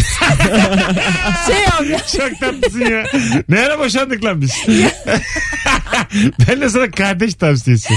şey 1.46 1.64
abi. 1.78 1.96
Çok 2.16 2.40
tatlısın 2.40 2.80
ya. 2.80 3.04
Ne 3.48 3.60
ara 3.60 3.78
boşandık 3.78 4.24
lan 4.24 4.40
biz? 4.40 4.52
ben 6.48 6.60
de 6.60 6.68
sana 6.68 6.90
kardeş 6.90 7.34
tavsiyesi. 7.34 7.94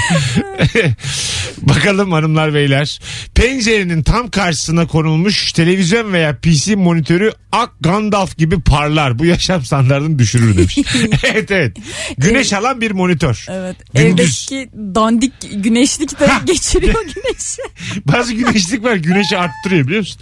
Bakalım 1.61 2.11
hanımlar 2.11 2.53
beyler. 2.53 2.99
Pencerenin 3.35 4.03
tam 4.03 4.29
karşısına 4.29 4.87
konulmuş 4.87 5.51
televizyon 5.51 6.13
veya 6.13 6.37
PC 6.37 6.75
monitörü 6.75 7.31
ak 7.51 7.71
Gandalf 7.81 8.37
gibi 8.37 8.61
parlar. 8.61 9.19
Bu 9.19 9.25
yaşam 9.25 9.65
standartını 9.65 10.19
düşürür 10.19 10.57
demiş. 10.57 10.77
evet 11.23 11.51
evet. 11.51 11.77
Güneş 12.17 12.53
alan 12.53 12.81
bir 12.81 12.91
monitör. 12.91 13.45
Evet. 13.49 13.75
Gündüz. 13.93 14.47
Evdeki 14.51 14.69
dandik 14.75 15.33
güneşlik 15.53 16.19
de 16.19 16.27
geçiriyor 16.45 17.05
güneşi. 17.15 17.61
Bazı 18.05 18.33
güneşlik 18.33 18.83
var 18.83 18.95
güneşi 18.95 19.37
arttırıyor 19.37 19.87
biliyor 19.87 19.99
musun? 19.99 20.21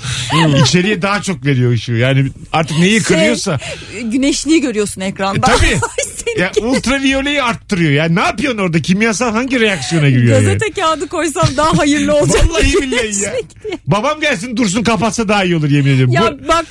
İçeriye 0.64 1.02
daha 1.02 1.22
çok 1.22 1.46
veriyor 1.46 1.72
ışığı. 1.72 1.92
Yani 1.92 2.30
artık 2.54 2.80
neyi 2.80 3.02
kırıyorsa. 3.04 3.60
Güneşliği 4.04 4.62
görüyorsun 4.62 5.02
ekranda. 5.02 5.52
E, 5.52 5.58
tabii. 5.58 5.80
Senin 6.26 6.40
Ya 6.40 6.52
ultraviyoleyi 6.62 7.44
arttırıyor. 7.44 7.92
Yani 7.92 8.16
ne 8.16 8.22
yapıyorsun 8.22 8.60
orada? 8.60 8.82
Kimyasal 8.82 9.32
hangi 9.32 9.60
reaksiyona 9.60 10.10
giriyor? 10.10 10.34
yani? 10.42 10.46
Gazete 10.46 10.82
kağıdı 10.82 11.08
koysam 11.08 11.48
daha 11.58 11.78
hayırlı 11.78 12.16
olacak. 12.16 12.50
Vallahi 12.50 12.74
billahi 12.82 13.22
ya. 13.24 13.34
Babam 13.88 14.22
gelsin 14.22 14.58
dursun 14.58 14.84
kapatsa 14.84 15.28
daha 15.28 15.44
iyi 15.44 15.56
olur 15.56 15.70
yemin 15.70 15.92
ediyorum. 15.92 16.14
Ya 16.14 16.22
Bu- 16.44 16.48
bak 16.48 16.66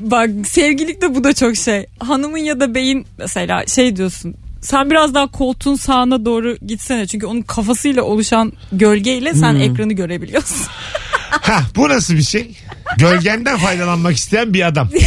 bak 0.00 0.30
sevgililikte 0.48 1.14
bu 1.14 1.24
da 1.24 1.32
çok 1.32 1.56
şey. 1.56 1.86
Hanımın 1.98 2.38
ya 2.38 2.60
da 2.60 2.74
beyin 2.74 3.06
mesela 3.18 3.66
şey 3.66 3.96
diyorsun. 3.96 4.34
Sen 4.62 4.90
biraz 4.90 5.14
daha 5.14 5.26
koltuğun 5.30 5.76
sağına 5.76 6.24
doğru 6.24 6.56
gitsene. 6.66 7.06
Çünkü 7.06 7.26
onun 7.26 7.42
kafasıyla 7.42 8.02
oluşan 8.02 8.52
gölgeyle 8.72 9.34
sen 9.34 9.52
Hmm. 9.52 9.60
ekranı 9.60 9.92
görebiliyorsun. 9.92 10.56
Ha, 11.30 11.62
bu 11.76 11.88
nasıl 11.88 12.14
bir 12.14 12.22
şey? 12.22 12.56
Gölgenden 12.98 13.58
faydalanmak 13.58 14.16
isteyen 14.16 14.54
bir 14.54 14.66
adam. 14.66 14.88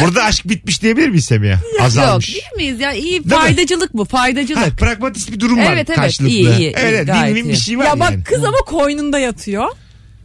Burada 0.00 0.24
aşk 0.24 0.48
bitmiş 0.48 0.82
diyebilir 0.82 1.08
miyiz 1.08 1.24
Semiha? 1.24 1.52
Yok 1.52 1.80
Azalmış. 1.80 2.28
değil 2.28 2.42
miyiz 2.56 2.80
ya? 2.80 2.92
İyi 2.92 3.20
mi? 3.20 3.28
faydacılık 3.28 3.94
bu 3.94 4.04
faydacılık. 4.04 4.62
Ha, 4.62 4.66
pragmatist 4.78 5.32
bir 5.32 5.40
durum 5.40 5.58
var 5.58 5.72
Evet, 5.72 5.86
evet, 5.90 5.96
karşılıklı. 5.96 6.34
iyi, 6.34 6.48
iyi, 6.48 6.58
iyi, 6.58 6.72
evet, 6.76 7.06
gayet 7.06 7.36
win-win 7.36 7.44
iyi. 7.44 7.48
bir 7.52 7.56
şey 7.56 7.78
var 7.78 7.84
ya 7.84 8.00
bak 8.00 8.10
yani. 8.10 8.24
kız 8.24 8.44
ama 8.44 8.58
koynunda 8.58 9.18
yatıyor. 9.18 9.66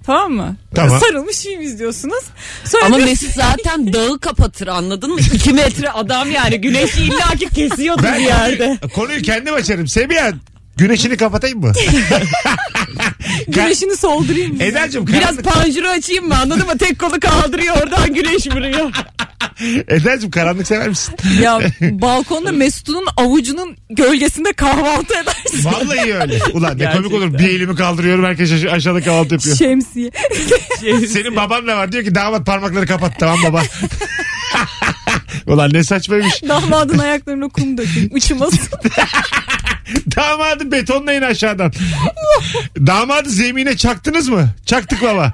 Tamam 0.06 0.32
mı? 0.32 0.56
Tamam. 0.76 1.00
Sarılmış 1.00 1.38
film 1.40 1.62
izliyorsunuz. 1.62 2.24
Sonra 2.66 2.86
Ama 2.86 2.98
diyor- 2.98 3.08
Mesut 3.08 3.30
zaten 3.34 3.94
dağı 3.94 4.20
kapatır 4.20 4.68
anladın 4.68 5.12
mı? 5.14 5.20
2 5.34 5.54
metre 5.54 5.90
adam 5.90 6.32
yani 6.32 6.62
güneşi 6.62 7.02
illaki 7.04 7.50
kesiyordur 7.50 8.04
Ben 8.04 8.20
bir 8.20 8.24
yerde. 8.26 8.78
konuyu 8.96 9.22
kendim 9.22 9.54
açarım. 9.54 9.88
Semiha 9.88 10.32
güneşini 10.78 11.18
kapatayım 11.18 11.60
mı? 11.60 11.72
güneşini 13.48 13.98
soldurayım 13.98 14.56
mı? 14.58 14.64
Eda'cığım 14.64 15.08
Biraz 15.08 15.22
karanlık, 15.22 15.44
panjuru 15.46 15.88
açayım 15.88 16.28
mı 16.28 16.40
anladın 16.40 16.66
mı? 16.66 16.78
Tek 16.78 17.00
kolu 17.00 17.20
kaldırıyor 17.20 17.78
oradan 17.82 18.14
güneş 18.14 18.48
vuruyor. 18.48 18.92
Eda'cığım 19.88 20.32
karanlık 20.32 20.68
sever 20.68 20.90
misin? 20.90 21.16
Ya 21.42 21.60
balkonda 21.82 22.52
Mesut'un 22.52 23.06
avucunun 23.18 23.78
gölgesinde 23.90 24.54
kahvaltı 24.54 25.14
edersin. 25.14 25.66
Vallahi 25.66 26.14
öyle. 26.16 26.40
Ulan 26.54 26.78
ne 26.78 26.84
komik 26.84 26.94
Gerçekten. 26.94 27.18
olur. 27.18 27.34
Bir 27.40 27.50
elimi 27.50 27.76
kaldırıyorum 27.76 28.26
herkes 28.26 28.52
aş- 28.52 28.66
aşağıda 28.74 29.02
kahvaltı 29.02 29.34
yapıyor. 29.34 29.58
Şemsiye. 29.58 30.12
Senin 31.08 31.36
baban 31.36 31.68
da 31.68 31.78
var. 31.78 31.92
Diyor 31.92 32.04
ki 32.04 32.16
damat 32.16 32.46
parmakları 32.46 32.86
kapat. 32.86 33.20
Tamam 33.20 33.38
baba. 33.44 33.64
Ulan 35.48 35.74
ne 35.74 35.84
saçmaymış. 35.84 36.44
Damadın 36.50 36.98
ayaklarına 36.98 37.50
kum 37.50 37.78
dökün. 37.78 38.10
Uçmasın. 38.14 38.60
Damadı 40.16 40.72
betonlayın 40.72 41.22
aşağıdan. 41.22 41.74
Damadı 42.78 43.30
zemine 43.30 43.78
çaktınız 43.78 44.30
mı? 44.30 44.50
Çaktık 44.66 45.02
baba. 45.02 45.34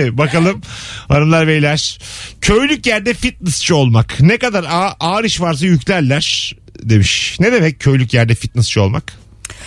Bakalım 0.12 0.62
hanımlar 1.08 1.46
beyler. 1.48 1.98
Köylük 2.40 2.86
yerde 2.86 3.14
fitnessçi 3.14 3.74
olmak. 3.74 4.20
Ne 4.20 4.38
kadar 4.38 4.64
ağ- 4.64 4.96
ağır 5.00 5.24
iş 5.24 5.40
varsa 5.40 5.66
yüklerler 5.66 6.56
demiş. 6.82 7.36
Ne 7.40 7.52
demek 7.52 7.80
köylük 7.80 8.14
yerde 8.14 8.34
fitnessçi 8.34 8.80
olmak? 8.80 9.12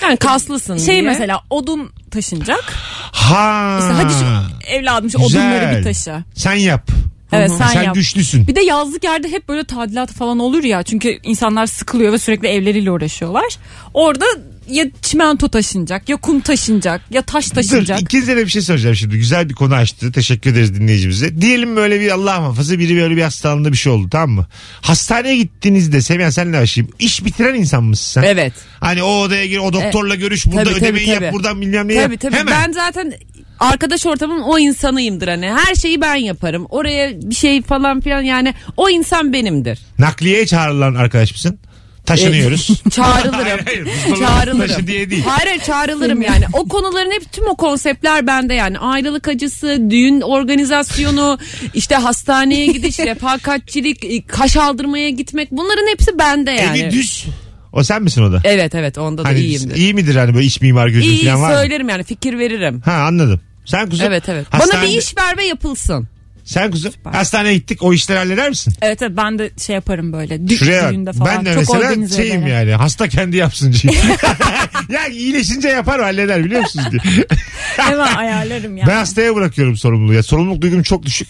Yani 0.02 0.17
kaslısın 0.17 0.78
Şey 0.78 0.86
diye. 0.88 1.02
mesela 1.02 1.41
odun 1.50 1.91
taşınacak. 2.12 2.74
Ha. 3.12 3.78
İşte 3.82 3.93
hadi 3.93 4.13
şu 4.13 4.67
evladım 4.67 5.10
şu 5.10 5.17
odunları 5.17 5.78
bir 5.78 5.84
taşı. 5.84 6.24
Sen 6.36 6.54
yap. 6.54 6.89
Evet 7.34 7.52
sen, 7.58 7.67
Sen 7.67 7.84
yap. 7.84 7.96
güçlüsün. 7.96 8.48
Bir 8.48 8.56
de 8.56 8.62
yazlık 8.62 9.04
yerde 9.04 9.32
hep 9.32 9.50
böyle 9.50 9.63
tadilat 9.63 10.12
falan 10.12 10.39
olur 10.39 10.63
ya. 10.63 10.84
Çünkü 10.84 11.17
insanlar 11.24 11.65
sıkılıyor 11.65 12.13
ve 12.13 12.17
sürekli 12.17 12.48
evleriyle 12.48 12.91
uğraşıyorlar. 12.91 13.58
Orada 13.93 14.26
ya 14.69 14.86
çimento 15.02 15.48
taşınacak 15.50 16.10
ya 16.10 16.15
kum 16.17 16.39
taşınacak 16.39 17.02
ya 17.12 17.22
taş 17.22 17.50
taşınacak. 17.50 17.98
Dur 18.00 18.04
ikinize 18.04 18.38
de 18.38 18.46
bir 18.46 18.50
şey 18.52 18.62
soracağım 18.62 18.96
şimdi. 18.96 19.17
Güzel 19.17 19.50
bir 19.50 19.54
konu 19.54 19.76
açtı. 19.76 20.12
Teşekkür 20.12 20.52
ederiz 20.52 20.76
dinleyicimize. 20.76 21.41
Diyelim 21.41 21.76
böyle 21.76 22.00
bir 22.00 22.12
Allah 22.12 22.39
muhafaza 22.39 22.80
biri 22.80 22.96
böyle 22.98 23.17
bir 23.17 23.22
hastalığında 23.22 23.72
bir 23.72 23.78
şey 23.78 23.93
oldu 23.93 24.10
tamam 24.12 24.30
mı? 24.32 24.48
Hastaneye 24.82 25.38
gittiğinizde 25.38 26.02
Semiha 26.02 26.32
senle 26.32 26.62
başlayayım. 26.62 26.93
İş 27.00 27.26
bitiren 27.26 27.54
insan 27.56 27.84
mısın 27.84 28.22
sen? 28.22 28.28
Evet. 28.28 28.54
Hani 28.80 29.04
o 29.04 29.08
odaya 29.22 29.46
gir 29.46 29.58
o 29.58 29.74
doktorla 29.74 30.15
görüş 30.15 30.46
burada 30.46 30.63
Tabii, 30.63 30.74
tabii, 30.74 30.86
ödemeyi 30.86 31.10
yap 31.10 31.19
tabii. 31.19 31.34
buradan 31.34 31.62
bilmem 31.62 31.88
ne 31.88 31.93
Tabii 31.96 32.13
yap. 32.13 32.22
tabii. 32.22 32.36
Hemen. 32.36 32.54
Ben 32.67 32.72
zaten 32.72 33.13
arkadaş 33.60 34.06
ortamının 34.06 34.42
o 34.42 34.60
insanıyımdır 34.60 35.28
hani. 35.28 35.52
Her 35.52 35.76
şeyi 35.76 36.02
ben 36.02 36.16
yaparım. 36.16 36.66
Oraya 36.70 37.22
bir 37.22 37.36
şey 37.36 37.62
falan 37.62 38.02
filan 38.02 38.22
yani 38.22 38.54
o 38.78 38.89
insan 38.89 39.34
benimdir. 39.34 39.80
Nakliyeye 40.00 40.46
çağrılan 40.46 40.96
arkadaş 40.96 41.32
mısın? 41.32 41.60
Taşınıyoruz. 42.06 42.70
Çağrılırım. 42.92 43.34
Hayır, 43.34 43.62
hayır, 43.66 44.20
çağrılırım. 44.20 44.68
taşı 44.68 44.88
diye 44.88 45.10
değil. 45.10 45.24
Hayır 45.28 45.48
hayır, 45.48 45.62
çağrılırım 45.62 46.22
yani. 46.22 46.46
O 46.54 46.68
konuların 46.68 47.12
hep 47.12 47.32
tüm 47.32 47.48
o 47.48 47.56
konseptler 47.56 48.28
bende 48.28 48.54
yani. 48.54 48.80
Ayrılık 48.80 49.28
acısı, 49.28 49.78
düğün 49.89 50.22
organizasyonu, 50.22 51.39
işte 51.74 51.96
hastaneye 51.96 52.66
gidiş, 52.66 53.00
refakatçilik, 53.00 54.04
e, 54.04 54.22
kaş 54.22 54.58
aldırmaya 54.58 55.10
gitmek 55.10 55.52
bunların 55.52 55.88
hepsi 55.92 56.20
bende 56.20 56.52
yani. 56.52 56.80
Evi 56.80 56.92
düz. 56.92 57.26
O 57.74 57.84
sen 57.84 58.04
misin 58.04 58.22
o 58.24 58.32
da? 58.32 58.42
Evet 58.44 58.76
evet 58.76 58.98
onda 58.98 59.24
da 59.24 59.28
Hani 59.28 59.40
iyiyimdir. 59.40 59.76
iyi 59.76 59.94
midir 59.94 60.16
hani 60.16 60.34
böyle 60.34 60.46
iç 60.46 60.62
mimar 60.62 60.88
gözün 60.88 61.10
İyi 61.10 61.26
falan 61.26 61.42
var 61.42 61.50
mı? 61.52 61.58
söylerim 61.58 61.90
yani 61.90 62.04
fikir 62.04 62.40
veririm. 62.40 62.82
Ha 62.86 62.92
anladım. 62.94 63.42
Sen 63.66 63.90
kuzum. 63.90 64.08
Evet 64.08 64.30
evet. 64.30 64.48
Bana 64.54 64.82
bir 64.84 64.88
iş 64.98 65.18
ver 65.18 65.38
ve 65.38 65.44
yapılsın. 65.46 66.08
Sen 66.44 66.72
kuzum. 66.72 66.94
Hastaneye 67.04 67.54
gittik 67.58 67.84
o 67.84 67.94
işleri 67.94 68.18
halleder 68.18 68.50
misin? 68.50 68.74
Evet 68.82 69.02
evet 69.02 69.12
ben 69.18 69.40
de 69.40 69.52
şey 69.66 69.76
yaparım 69.76 70.14
böyle. 70.14 70.36
Dü- 70.36 70.58
Şuraya 70.58 70.92
düğünde 70.92 71.10
bak. 71.10 71.16
falan. 71.16 71.36
Ben 71.38 71.46
de 71.46 71.50
Çok 71.50 71.60
mesela 71.60 71.80
organize 71.90 72.16
şeyim 72.16 72.38
ederim. 72.44 72.54
yani 72.54 72.72
hasta 72.72 73.08
kendi 73.08 73.38
yapsın 73.38 73.74
diye. 73.84 73.94
ya 74.90 75.08
iyileşince 75.08 75.68
yapar 75.68 76.02
halleder 76.02 76.44
biliyor 76.46 76.62
musunuz 76.62 76.86
diye. 76.92 77.02
Hemen 77.78 78.16
ayarlarım 78.16 78.78
yani. 78.78 78.88
Ben 78.88 78.96
hastaya 78.96 79.36
bırakıyorum 79.36 79.78
sorumluluğu. 79.78 80.14
Ya, 80.14 80.24
sorumluluk 80.24 80.62
duygum 80.62 80.84
çok 80.84 81.04
düşük. 81.06 81.28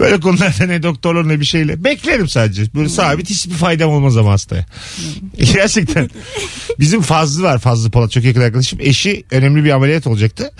Böyle 0.00 0.20
konularda 0.20 0.66
ne 0.66 0.82
doktorlar 0.82 1.28
ne 1.28 1.40
bir 1.40 1.44
şeyle. 1.44 1.84
Beklerim 1.84 2.28
sadece. 2.28 2.62
Böyle 2.74 2.88
sabit 2.88 3.30
hiçbir 3.30 3.54
faydam 3.54 3.90
olmaz 3.90 4.16
ama 4.16 4.32
hastaya. 4.32 4.66
Gerçekten. 5.54 6.10
Bizim 6.78 7.02
Fazlı 7.02 7.42
var. 7.42 7.58
Fazlı 7.58 7.90
Polat 7.90 8.12
çok 8.12 8.24
yakın 8.24 8.40
arkadaşım. 8.40 8.78
Eşi 8.82 9.24
önemli 9.30 9.64
bir 9.64 9.70
ameliyat 9.70 10.06
olacaktı. 10.06 10.50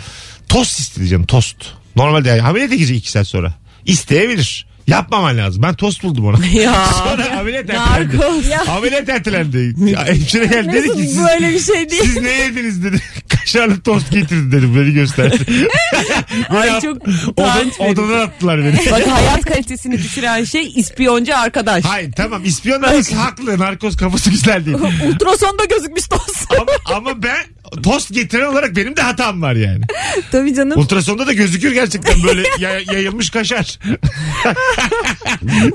Tost 0.48 0.78
isteyeceğim 0.80 1.26
tost. 1.26 1.56
Normalde 1.96 2.28
yani 2.28 2.42
ameliyata 2.42 2.74
girecek 2.74 2.96
iki 2.98 3.10
saat 3.10 3.26
sonra. 3.28 3.54
İsteyebilir. 3.86 4.66
Yapmaman 4.86 5.38
lazım. 5.38 5.62
Ben 5.62 5.74
tost 5.74 6.02
buldum 6.02 6.26
ona. 6.26 6.46
Ya. 6.52 6.86
Sonra 6.98 7.38
ameliyat 7.40 7.70
ertelendi. 7.70 8.18
Narkoz. 8.18 8.44
Ameliyat 8.68 9.08
ertelendi. 9.08 9.74
Ya, 9.90 10.06
hemşire 10.06 10.46
geldi 10.46 10.72
dedi 10.72 10.86
ki 10.92 11.02
siz, 11.02 11.18
böyle 11.18 11.48
bir 11.52 11.60
şey 11.60 11.90
değil. 11.90 12.02
siz 12.02 12.16
ne 12.22 12.30
yediniz 12.30 12.84
dedi. 12.84 13.02
Kaşarlı 13.28 13.80
tost 13.80 14.10
getirdi 14.12 14.52
dedim. 14.56 14.76
Beni 14.76 14.92
gösterdi. 14.94 15.38
Ay 16.48 16.68
Beni 16.72 16.80
çok 16.80 16.96
utanç 17.28 17.80
verici. 17.80 18.00
odadan 18.00 18.20
attılar 18.20 18.58
beni. 18.64 18.90
Bak 18.90 19.06
hayat 19.08 19.44
kalitesini 19.44 19.98
düşüren 19.98 20.44
şey 20.44 20.72
ispiyoncu 20.76 21.36
arkadaş. 21.36 21.84
Hayır 21.84 22.12
tamam 22.12 22.44
ispiyon 22.44 22.82
arası 22.82 23.14
haklı. 23.16 23.58
Narkoz 23.58 23.96
kafası 23.96 24.30
güzel 24.30 24.66
değil. 24.66 24.76
Ultrasonda 25.08 25.64
gözükmüş 25.64 26.08
tost. 26.08 26.46
ama, 26.60 26.96
ama 26.96 27.22
ben 27.22 27.44
tost 27.82 28.14
getiren 28.14 28.46
olarak 28.46 28.76
benim 28.76 28.96
de 28.96 29.02
hatam 29.02 29.42
var 29.42 29.54
yani. 29.54 29.84
Tabii 30.32 30.54
canım. 30.54 30.78
Ultrasonda 30.80 31.26
da 31.26 31.32
gözükür 31.32 31.72
gerçekten 31.72 32.22
böyle 32.22 32.42
ya- 32.58 32.80
yayılmış 32.92 33.30
kaşar. 33.30 33.78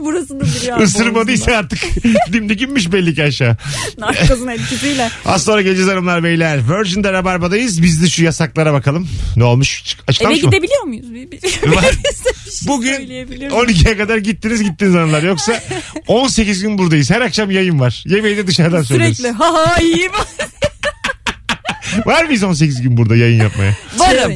Burası 0.01 0.39
da 0.39 0.43
duruyor. 0.45 0.81
Isırmadıysa 0.81 1.51
artık 1.51 1.79
dimdik 2.34 2.62
inmiş 2.62 2.91
belli 2.91 3.15
ki 3.15 3.23
aşağı. 3.23 3.58
Narkozun 3.97 4.47
etkisiyle. 4.47 5.10
Az 5.25 5.43
sonra 5.43 5.62
geleceğiz 5.62 5.89
hanımlar 5.91 6.23
beyler. 6.23 6.60
Virgin'de 6.69 7.13
Rabarba'dayız. 7.13 7.81
Biz 7.84 8.03
de 8.03 8.10
şu 8.10 8.23
yasaklara 8.23 8.73
bakalım. 8.73 9.08
Ne 9.36 9.43
olmuş? 9.43 9.84
Çık- 9.84 9.99
Eve 9.99 10.03
Açıklamış 10.08 10.43
mı? 10.43 10.49
gidebiliyor 10.51 10.84
muyuz? 10.84 11.13
Bir, 11.13 11.31
bir, 11.31 11.38
Var. 11.75 11.84
bir 11.84 12.51
şey 12.51 12.67
Bugün 12.67 12.93
söyleyebilir 12.95 13.38
miyim? 13.38 13.51
12'ye 13.51 13.97
kadar 13.97 14.17
gittiniz 14.17 14.63
gittiniz 14.63 14.93
hanımlar. 14.95 15.23
Yoksa 15.23 15.63
18 16.08 16.62
gün 16.62 16.77
buradayız. 16.77 17.12
Her 17.12 17.21
akşam 17.21 17.51
yayın 17.51 17.79
var. 17.79 18.03
Yemeği 18.08 18.38
de 18.38 18.47
dışarıdan 18.47 18.84
söylüyoruz. 18.84 19.17
Sürekli 19.17 19.31
ha 19.38 19.53
ha 19.53 19.77
iyi 19.81 20.10
Var 22.05 22.23
mıyız 22.25 22.43
18 22.43 22.81
gün 22.81 22.97
burada 22.97 23.15
yayın 23.15 23.41
yapmaya? 23.43 23.73
Varım. 23.97 24.36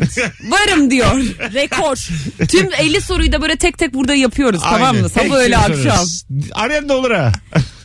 Varım 0.49 0.91
diyor. 0.91 1.11
rekor. 1.53 2.07
Tüm 2.47 2.69
50 2.79 3.01
soruyu 3.01 3.31
da 3.31 3.41
böyle 3.41 3.55
tek 3.55 3.77
tek 3.77 3.93
burada 3.93 4.13
yapıyoruz 4.15 4.61
tamam 4.63 4.81
Aynen. 4.83 5.01
mı? 5.01 5.09
Sabah 5.09 5.35
öyle 5.35 5.57
akşam. 5.57 5.75
sorarız. 5.75 6.25
Arayan 6.53 6.89
da 6.89 6.97
olur 6.97 7.11
ha. 7.11 7.31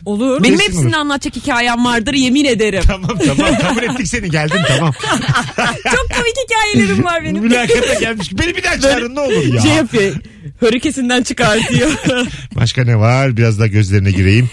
Olur. 0.05 0.43
Benim 0.43 0.57
Kesin 0.57 0.71
hepsini 0.71 0.87
olur. 0.87 0.95
anlatacak 0.97 1.35
hikayem 1.43 1.85
vardır 1.85 2.13
yemin 2.13 2.45
ederim. 2.45 2.83
tamam 2.87 3.17
tamam 3.25 3.57
kabul 3.59 3.83
ettik 3.83 4.07
seni 4.07 4.29
geldin 4.29 4.59
tamam. 4.67 4.93
Çok 5.83 6.09
komik 6.17 6.35
hikayelerim 6.49 7.03
var 7.03 7.23
benim. 7.23 7.41
Mülakata 7.43 7.93
gelmiş. 7.93 8.29
Beni 8.39 8.55
bir 8.55 8.63
daha 8.63 8.79
çağırın 8.79 9.15
ne 9.15 9.19
olur 9.19 9.53
ya. 9.53 9.61
Şey 9.61 9.71
yapıyor. 9.71 10.15
Hörükesinden 10.59 11.23
çıkartıyor. 11.23 11.91
Başka 12.55 12.83
ne 12.83 12.99
var? 12.99 13.37
Biraz 13.37 13.59
daha 13.59 13.67
gözlerine 13.67 14.11
gireyim. 14.11 14.49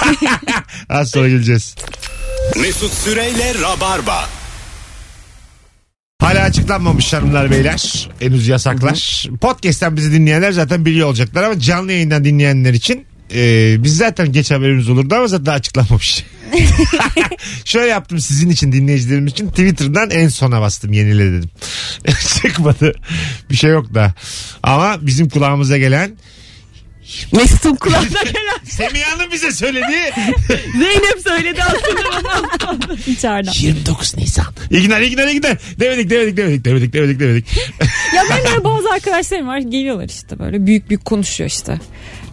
Az 0.88 1.10
sonra 1.10 1.28
geleceğiz. 1.28 1.74
Mesut 2.60 2.92
Süreyle 2.92 3.54
Rabarba. 3.62 4.24
Hala 6.20 6.40
açıklanmamış 6.42 7.12
hanımlar 7.12 7.50
beyler. 7.50 8.08
Henüz 8.20 8.48
yasaklar. 8.48 9.26
Podcast'ten 9.40 9.96
bizi 9.96 10.12
dinleyenler 10.12 10.52
zaten 10.52 10.84
biliyor 10.84 11.08
olacaklar 11.08 11.42
ama 11.42 11.60
canlı 11.60 11.92
yayından 11.92 12.24
dinleyenler 12.24 12.74
için 12.74 13.05
e, 13.34 13.76
biz 13.84 13.96
zaten 13.96 14.32
geç 14.32 14.50
haberimiz 14.50 14.88
olurdu 14.88 15.14
ama 15.14 15.26
zaten 15.26 15.52
açıklanmamış. 15.52 16.24
Şöyle 17.64 17.90
yaptım 17.90 18.18
sizin 18.20 18.50
için 18.50 18.72
dinleyicilerimiz 18.72 19.32
için 19.32 19.48
Twitter'dan 19.48 20.10
en 20.10 20.28
sona 20.28 20.60
bastım 20.60 20.92
yenile 20.92 21.32
dedim. 21.32 21.50
Çıkmadı. 22.42 22.94
Bir 23.50 23.56
şey 23.56 23.70
yok 23.70 23.94
da. 23.94 24.14
Ama 24.62 24.98
bizim 25.00 25.28
kulağımıza 25.28 25.78
gelen 25.78 26.16
Mesut'un 27.32 27.74
kulağına 27.74 28.22
gelen 28.22 28.64
Semiha'nın 28.64 29.32
bize 29.32 29.52
söylediği 29.52 30.12
Zeynep 30.78 31.20
söyledi 31.24 31.62
aslında. 31.62 32.94
İçeriden. 33.06 33.52
29 33.54 34.16
Nisan. 34.16 34.46
İyi 34.70 34.82
günler 34.82 35.00
iyi 35.00 35.10
günler 35.10 35.28
iyi 35.28 35.40
günler. 35.40 35.58
Demedik 35.80 36.10
demedik 36.10 36.36
demedik 36.36 36.64
demedik 36.64 36.92
demedik 36.92 37.20
demedik. 37.20 37.46
Ya 38.16 38.22
benim 38.30 38.60
de 38.60 38.64
bazı 38.64 38.90
arkadaşlarım 38.90 39.46
var 39.46 39.58
geliyorlar 39.58 40.08
işte 40.08 40.38
böyle 40.38 40.66
büyük 40.66 40.88
büyük 40.88 41.04
konuşuyor 41.04 41.50
işte. 41.50 41.80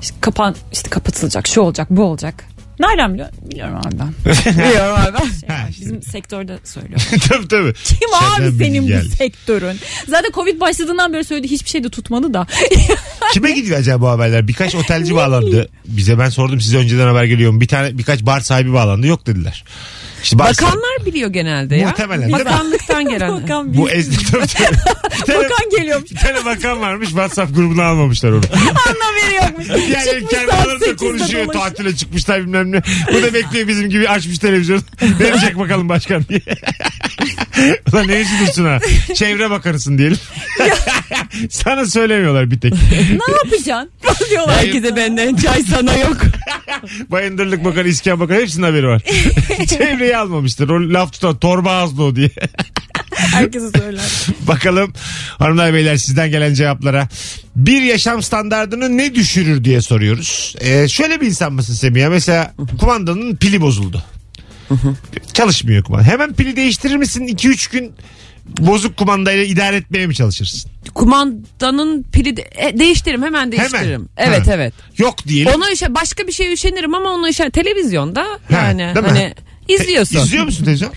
İşte 0.04 0.16
kapan 0.22 0.56
işte 0.72 0.90
kapatılacak 0.90 1.48
şu 1.48 1.62
olacak 1.62 1.88
bu 1.90 2.04
olacak. 2.04 2.46
Nereden 2.80 3.14
biliyorsun? 3.14 3.38
Biliyorum 3.52 3.76
abi 3.78 4.00
ben. 4.00 4.08
Biliyorum 4.54 4.96
abi. 4.98 5.18
Şey 5.40 5.50
var, 5.50 5.58
Ha, 5.60 5.68
işte. 5.70 5.82
bizim 5.86 6.02
sektörde 6.04 6.60
söylüyor. 6.64 7.00
tabii 7.30 7.48
tabii. 7.48 7.74
Kim 7.74 8.10
Senden 8.36 8.50
abi 8.52 8.58
senin 8.66 8.88
geldi. 8.88 9.08
bu 9.12 9.16
sektörün? 9.16 9.80
Zaten 10.08 10.32
Covid 10.34 10.60
başladığından 10.62 11.14
beri 11.14 11.24
söyledi 11.24 11.48
hiçbir 11.52 11.70
şey 11.70 11.84
de 11.84 11.90
tutmadı 11.90 12.34
da. 12.34 12.48
Kime 13.34 13.52
gidiyor 13.52 13.80
acaba 13.80 14.02
bu 14.06 14.10
haberler? 14.10 14.48
Birkaç 14.48 14.76
otelci 14.76 15.16
bağlandı. 15.16 15.70
Bize 15.86 16.20
ben 16.20 16.30
sordum 16.30 16.62
size 16.62 16.78
önceden 16.78 17.08
haber 17.08 17.24
geliyor 17.24 17.52
mu? 17.52 17.62
Bir 17.62 17.68
tane 17.68 17.98
birkaç 17.98 18.22
bar 18.22 18.40
sahibi 18.40 18.74
bağlandı. 18.74 19.08
Yok 19.08 19.28
dediler. 19.28 19.64
İşte 20.24 20.40
Bakanlar 20.40 21.06
biliyor 21.06 21.30
genelde 21.30 21.76
ya. 21.76 21.88
Muhtemelen. 21.88 22.32
Bakanlıktan 22.32 23.10
gelen. 23.10 23.44
Bakan, 23.44 23.74
Bu 23.78 23.90
ezdi 23.90 24.16
tabii 24.32 24.48
tabii. 24.48 24.78
Bir 25.22 25.26
tane, 25.34 25.40
bakan 25.50 25.70
geliyormuş. 25.78 26.12
bir 26.12 26.16
tane 26.16 26.46
bakan 26.46 26.82
varmış 26.82 27.08
WhatsApp 27.10 27.56
grubuna 27.56 27.84
almamışlar 27.86 28.32
onu. 28.32 28.42
Haberi 28.74 29.36
yokmuş. 29.36 29.68
Yani 29.70 30.06
Çıkmış 30.06 30.32
kendi 30.32 30.52
saat 30.52 30.54
aralarında 30.62 30.86
8'de 30.86 30.96
konuşuyor 30.96 31.46
dolaşıyor. 31.46 31.54
tatile 31.54 31.96
çıkmışlar 31.96 32.42
bilmem 32.42 32.72
ne. 32.72 32.82
Bu 33.14 33.22
da 33.24 33.34
bekliyor 33.34 33.68
bizim 33.68 33.90
gibi 33.90 34.10
açmış 34.10 34.40
televizyon. 34.40 34.82
ne 35.02 35.20
diyecek 35.20 35.60
bakalım 35.60 35.90
başkan 35.90 36.26
diye. 36.30 36.42
Ulan 37.94 38.08
ne 38.08 38.14
üzülürsün 38.22 38.66
ha. 38.66 38.80
Çevre 39.16 39.50
bakanısın 39.50 39.98
diyelim. 39.98 40.18
Sana 41.50 41.86
söylemiyorlar 41.86 42.52
bir 42.52 42.60
tek. 42.60 42.74
Ne 42.74 43.34
yapacaksın? 43.44 43.90
Diyorlar. 44.30 44.58
Herkese 44.58 44.96
benden 44.96 45.36
çay 45.36 45.64
sana 45.64 45.98
yok. 45.98 46.18
Bayındırlık 47.10 47.66
bakanı, 47.66 47.88
iskan 47.88 48.20
bakanı 48.20 48.38
hepsinin 48.40 48.64
haberi 48.66 48.88
var. 48.88 49.02
Çevreyi 49.70 50.13
almamıştır. 50.18 50.70
O 50.70 50.94
laf 50.94 51.14
tutan 51.14 51.38
torba 51.38 51.72
ağızlı 51.72 52.04
o 52.04 52.16
diye. 52.16 52.30
Herkese 53.16 53.70
söyler. 53.80 54.02
Bakalım 54.48 54.94
hanımlar 55.40 55.74
beyler 55.74 55.98
sizden 55.98 56.32
gelen 56.32 56.54
cevaplara. 56.54 57.08
Bir 57.56 57.82
yaşam 57.82 58.24
standartını 58.24 58.98
ne 58.98 59.16
düşürür 59.16 59.64
diye 59.64 59.82
soruyoruz. 59.82 60.56
Ee, 60.62 60.88
şöyle 60.88 61.22
bir 61.22 61.28
insan 61.28 61.54
mısın 61.54 61.74
Semih? 61.74 62.08
Mesela 62.08 62.54
kumandanın 62.80 63.36
pili 63.36 63.62
bozuldu. 63.62 64.04
Çalışmıyor 65.34 65.84
kumanda. 65.84 66.04
Hemen 66.08 66.34
pili 66.34 66.56
değiştirir 66.56 66.96
misin? 66.96 67.28
2-3 67.28 67.72
gün 67.72 67.92
bozuk 68.60 68.98
kumandayla 68.98 69.44
idare 69.44 69.76
etmeye 69.76 70.08
mi 70.08 70.16
çalışırsın? 70.16 70.72
Kumandanın 70.96 72.04
pili 72.12 72.38
de- 72.38 72.50
e, 72.56 72.80
değiştiririm 72.80 73.24
hemen 73.24 73.52
değiştiririm. 73.52 74.10
Evet 74.18 74.48
Ha. 74.48 74.52
evet. 74.54 74.74
Yok 74.98 75.28
diyelim. 75.28 75.54
Onu 75.56 75.70
işe 75.70 75.96
başka 75.96 76.28
bir 76.28 76.32
şeye 76.32 76.54
üşenirim 76.54 76.94
ama 76.94 77.10
onu 77.10 77.30
işe 77.30 77.50
televizyonda 77.50 78.26
yani 78.50 78.80
değil 78.80 79.06
mi? 79.06 79.12
hani 79.12 79.34
izliyorsun. 79.68 80.20
İzliyor 80.20 80.46
musun 80.46 80.64
televizyon? 80.66 80.92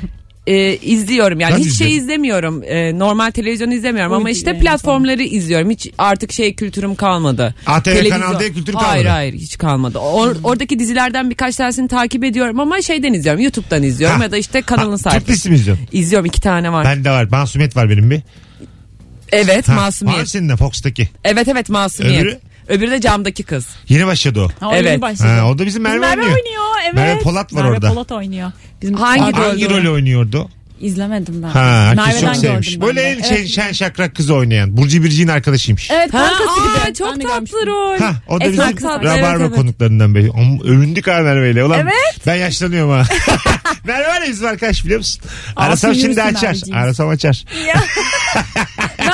e, 0.46 0.76
izliyorum 0.76 1.40
yani 1.40 1.52
Ben 1.55 1.61
de 1.61 1.64
hiç 1.64 1.79
şey 1.79 1.87
izliyorum. 1.87 2.05
izlemiyorum 2.05 2.62
e, 2.66 2.98
normal 2.98 3.31
televizyon 3.31 3.70
izlemiyorum 3.70 4.12
ama 4.12 4.31
işte 4.31 4.59
platformları 4.59 5.22
izliyorum 5.22 5.70
hiç 5.70 5.88
artık 5.98 6.33
şey 6.33 6.55
kültürüm 6.55 6.94
kalmadı. 6.94 7.55
ATV 7.66 8.09
Kanal 8.09 8.40
D 8.40 8.52
kültürü 8.52 8.76
Hayır 8.76 9.05
kalmadı. 9.05 9.09
hayır 9.18 9.35
hiç 9.35 9.59
kalmadı. 9.59 9.98
Or- 9.98 10.37
oradaki 10.44 10.79
dizilerden 10.79 11.31
birkaç 11.31 11.57
tanesini 11.57 11.88
takip 11.88 12.24
ediyorum 12.24 12.61
ama 12.61 12.83
şeyden 12.83 13.12
izliyorum 13.12 13.40
YouTube'dan 13.42 13.83
izliyorum 13.83 14.16
Ha. 14.18 14.24
ya 14.24 14.33
da 14.33 14.37
işte 14.37 14.62
kanalın 14.62 14.98
Ha, 15.05 15.11
Türk 15.11 15.29
dizisi 15.29 15.50
mi 15.50 15.57
izliyorsun? 15.57 15.88
İzliyorum 15.92 16.26
iki 16.26 16.40
tane 16.40 16.72
var. 16.72 16.85
Bende 16.85 17.11
var. 17.11 17.24
Masumiyet 17.31 17.76
var 17.76 17.90
benim 17.90 18.11
bir. 18.11 18.20
evet 19.33 19.68
Ha, 19.68 19.72
Var 19.76 19.81
Masumiyet. 19.81 20.29
senin 20.29 20.48
de 20.48 20.57
Fox'taki. 20.57 21.09
Evet 21.24 21.48
evet 21.48 21.68
Masumiyet. 21.68 22.20
Öbürü? 22.22 22.38
Öbürü? 22.68 22.90
de 22.90 23.00
camdaki 23.00 23.42
kız. 23.42 23.66
Yeni 23.88 24.07
başladı 24.07 24.40
o. 24.40 24.48
Ha, 24.64 24.68
o 24.68 24.74
Evet. 24.74 24.87
yeni 24.92 25.02
başladı. 25.02 25.29
Ha, 25.29 25.48
o 25.50 25.59
da 25.59 25.66
bizim 25.66 25.83
Merve, 25.83 25.94
Bizim 25.94 26.09
Merve 26.09 26.20
oynuyor. 26.22 26.37
oynuyor. 26.44 26.64
Evet. 26.85 26.94
Merve 26.94 27.18
Polat 27.20 27.55
var 27.55 27.62
Merve 27.62 27.74
orada. 27.74 27.88
Polat 27.88 28.12
oynuyor. 28.12 28.52
Bizim 28.83 28.94
Hangi 28.96 29.22
Aa, 29.22 29.29
rol? 29.42 29.48
Hangi 29.48 29.70
rol 29.70 29.92
oynuyordu? 29.92 30.48
İzlemedim 30.81 31.42
ben. 31.42 31.48
Ha, 31.48 31.85
herkes 31.96 32.07
Merve'den 32.07 32.26
çok 32.33 32.37
sevmiş. 32.37 32.66
gördüm 32.68 32.81
ben 32.81 32.87
Böyle 32.88 33.00
de. 33.00 33.11
en 33.11 33.22
şey, 33.22 33.37
Evet. 33.38 33.48
şen 33.48 33.72
şakrak 33.72 34.14
kızı 34.14 34.35
oynayan. 34.35 34.76
Burcu 34.76 35.02
Biricik'in 35.02 35.29
arkadaşıymış. 35.29 35.90
Evet 35.90 36.14
Ha, 36.14 36.18
kankası 36.18 36.61
aa, 36.61 36.85
gibi. 36.88 36.94
çok 36.94 37.12
Ben 37.12 37.20
de 37.20 37.24
tatlı 37.24 37.66
rol. 37.66 37.98
Ha, 37.98 38.14
o 38.29 38.40
da 38.40 38.44
Esmer 38.44 38.76
bizim 38.76 38.88
Rabarba 38.90 39.16
evet, 39.31 39.40
evet. 39.40 39.55
konuklarından 39.55 40.14
biri. 40.14 40.31
Ama 40.35 40.62
övündük 40.64 41.07
ha 41.07 41.18
Merve'yle. 41.20 41.64
Ulan 41.64 41.79
Evet. 41.81 42.26
ben 42.26 42.35
yaşlanıyorum 42.35 42.90
ha. 42.90 43.02
Merve 43.85 44.09
var 44.09 44.20
ya 44.22 44.29
bizim 44.29 44.46
arkadaş 44.46 44.85
biliyor 44.85 44.98
musun? 44.98 45.22
Arasam 45.57 45.90
ünlü 45.92 46.00
şimdi 46.00 46.22
açar. 46.22 46.57
Arasam 46.74 47.09
açar. 47.09 47.44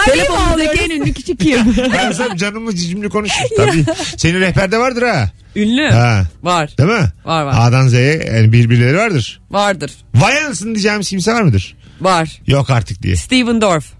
Telefonumuzdaki 0.04 0.80
en 0.80 0.90
ünlü 0.90 1.12
kişi 1.12 1.36
kim? 1.36 1.74
Arasam 2.00 2.36
canımlı 2.36 2.74
cicimli 2.76 3.08
konuşur. 3.08 3.44
Tabii. 3.56 3.84
Senin 4.16 4.40
rehberde 4.40 4.78
vardır 4.78 5.02
ha. 5.02 5.30
ünlü. 5.56 5.90
Ha. 5.90 6.24
Var. 6.42 6.70
Değil 6.78 6.88
mi? 6.88 7.12
Var, 7.24 7.42
var. 7.42 7.54
A'dan 7.58 7.88
Z'ye 7.88 8.32
yani 8.36 8.52
birbirleri 8.52 8.96
vardır. 8.98 9.40
Vardır. 9.50 9.92
Vay 10.14 10.38
anasını 10.38 10.74
diyeceğimiz 10.74 11.08
kimse 11.08 11.32
var 11.32 11.42
mıdır? 11.42 11.76
Var. 12.00 12.40
Yok 12.46 12.70
artık 12.70 13.02
diye. 13.02 13.16
Steven 13.16 13.60
Dorff. 13.60 13.92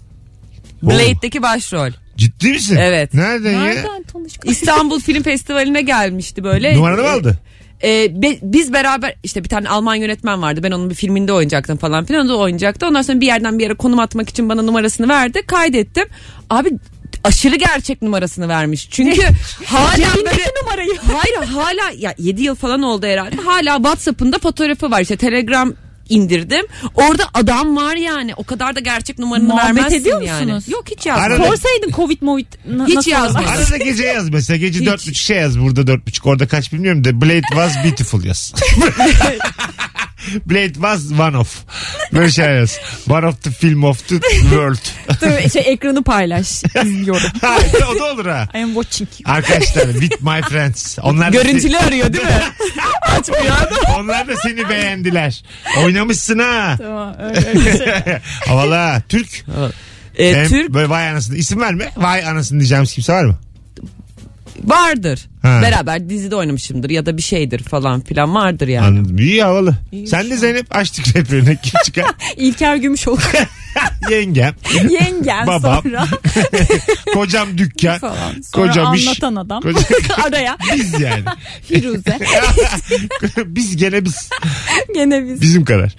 Blade'deki 0.83 1.43
başrol. 1.43 1.91
Ciddi 2.17 2.49
misin? 2.49 2.77
Evet. 2.77 3.15
Nereden, 3.15 3.53
ya? 3.53 3.61
Nereden 3.61 4.03
tanıştık? 4.03 4.51
İstanbul 4.51 5.01
Film 5.01 5.23
Festivali'ne 5.23 5.83
gelmişti 5.83 6.45
böyle. 6.45 6.77
Numaranı 6.77 7.03
mı 7.03 7.11
aldı? 7.11 7.39
Ee, 7.85 8.23
be- 8.23 8.39
biz 8.43 8.73
beraber 8.73 9.15
işte 9.25 9.45
bir 9.45 9.49
tane 9.49 9.69
Alman 9.69 9.95
yönetmen 9.95 10.43
vardı. 10.43 10.61
Ben 10.63 10.71
onun 10.71 10.91
bir 10.91 10.95
filminde 10.95 11.33
oynayacaktım 11.33 11.77
falan 11.77 12.05
filan. 12.05 12.27
O 12.27 12.29
da 12.29 12.37
oynayacaktı. 12.37 12.87
Ondan 12.87 13.03
sonra 13.03 13.21
bir 13.21 13.27
yerden 13.27 13.59
bir 13.59 13.63
yere 13.65 13.75
konum 13.75 13.99
atmak 13.99 14.29
için 14.29 14.49
bana 14.49 14.63
numarasını 14.63 15.09
verdi. 15.09 15.43
Kaydettim. 15.47 16.05
Abi 16.51 16.71
aşırı 17.25 17.57
gerçek 17.57 18.03
numarasını 18.03 18.49
vermiş. 18.49 18.89
Çünkü 18.91 19.23
hala 19.67 20.15
böyle 20.17 20.45
numarayı. 20.63 20.97
Hayır 21.13 21.49
hala 21.53 21.91
ya 21.97 22.15
7 22.19 22.43
yıl 22.43 22.55
falan 22.55 22.83
oldu 22.83 23.07
herhalde. 23.07 23.37
Hala 23.37 23.77
WhatsApp'ında 23.77 24.39
fotoğrafı 24.39 24.91
var. 24.91 25.01
İşte 25.01 25.17
Telegram 25.17 25.75
indirdim. 26.09 26.67
Orada 26.95 27.25
adam 27.35 27.77
var 27.77 27.97
yani. 27.97 28.35
O 28.37 28.45
kadar 28.45 28.77
da 28.77 28.81
gerçek 28.81 29.19
numaranı 29.19 29.45
Muhabbet 29.45 29.65
vermezsin 29.77 30.01
ediyor 30.01 30.21
yani. 30.23 30.45
musunuz? 30.53 30.65
Yok 30.69 30.85
hiç 30.91 31.07
yazmadım. 31.07 31.33
Arada- 31.33 31.47
Sorsaydın 31.47 31.91
Covid 31.97 32.23
Movit. 32.23 32.47
n- 32.67 32.85
Hiç 32.87 32.95
nasıl 32.95 33.11
yazmadım. 33.11 33.49
olur? 33.49 33.57
Arada 33.59 33.77
gece 33.77 34.05
yaz 34.05 34.29
mesela. 34.31 34.57
Gece 34.57 34.87
dört 34.87 35.01
buçuk 35.01 35.15
şey 35.17 35.37
yaz. 35.37 35.59
Burada 35.61 35.87
dört 35.87 36.07
buçuk. 36.07 36.27
Orada 36.27 36.47
kaç 36.49 36.73
bilmiyorum 36.73 37.05
da 37.05 37.21
Blade 37.21 37.41
was 37.51 37.85
beautiful 37.85 38.25
yaz. 38.25 38.53
Blade 40.47 40.75
was 40.75 41.13
one 41.21 41.37
of. 41.37 41.57
Böyle 42.13 42.43
yaz. 42.43 42.79
One 43.09 43.27
of 43.27 43.43
the 43.43 43.51
film 43.51 43.85
of 43.85 44.09
the 44.09 44.21
world. 44.21 44.79
Dur, 45.21 45.51
şey 45.51 45.63
ekranı 45.73 46.03
paylaş. 46.03 46.63
İzliyorum. 46.85 47.23
Ha, 47.43 47.57
o 47.95 47.99
da 47.99 48.05
olur 48.13 48.27
ha. 48.27 48.49
I 48.55 48.59
am 48.59 48.75
watching 48.75 49.09
you. 49.21 49.35
Arkadaşlar 49.37 49.93
with 49.93 50.23
my 50.23 50.43
friends. 50.43 50.99
Onlar 51.03 51.33
da, 51.33 51.43
Görüntülü 51.43 51.77
arıyor 51.79 52.13
değil 52.13 52.25
mi? 52.25 52.31
Açmıyor. 53.03 53.55
onlar 53.99 54.29
da 54.29 54.37
seni 54.37 54.69
beğendiler. 54.69 55.43
Oynamışsın 55.85 56.39
ha. 56.39 56.75
Tamam 56.79 57.15
öyle. 57.21 58.23
Havalı 58.47 58.75
ha. 58.75 59.03
Türk. 59.09 59.45
Ee, 60.19 60.35
Hem 60.35 60.49
Türk 60.49 60.71
Böyle 60.75 60.89
vay 60.89 61.09
anasını. 61.09 61.37
İsim 61.37 61.61
verme. 61.61 61.91
Vay 61.97 62.27
anasını 62.27 62.61
diyeceğimiz 62.61 62.93
kimse 62.93 63.13
var 63.13 63.25
mı? 63.25 63.39
Vardır. 64.65 65.29
Ha. 65.43 65.61
Beraber 65.63 66.09
dizide 66.11 66.37
oynamışımdır 66.37 66.91
ya 66.91 67.07
da 67.07 67.17
bir 67.17 67.23
şeydir 67.23 67.63
falan 67.63 68.01
filan 68.01 68.35
vardır 68.35 68.69
yani. 68.69 68.87
Anladım. 68.87 69.19
İyi 69.19 69.43
havalı. 69.43 69.75
Sen 70.07 70.31
de 70.31 70.37
Zeynep 70.37 70.77
açtık 70.77 71.17
rehberine. 71.17 71.57
Kim 71.63 71.81
çıkar? 71.85 72.05
İlker 72.37 72.77
Gümüşoluk. 72.77 73.21
Yengem. 74.11 74.55
Yengen 74.91 75.47
Babam. 75.47 75.83
sonra 75.83 76.07
Kocam 77.15 77.59
dükkan. 77.59 77.99
falan. 77.99 78.43
Sonra 78.55 78.67
Kocam 78.67 78.95
iş. 78.95 79.07
anlatan 79.09 79.37
adam. 79.37 79.63
Koca- 79.63 80.23
Araya 80.27 80.59
Biz 80.77 81.01
yani. 81.01 81.25
Firuze. 81.69 82.19
biz 83.47 83.77
gene 83.77 84.05
biz. 84.05 84.29
Gene 84.95 85.25
biz. 85.29 85.41
Bizim 85.41 85.65
kadar. 85.65 85.95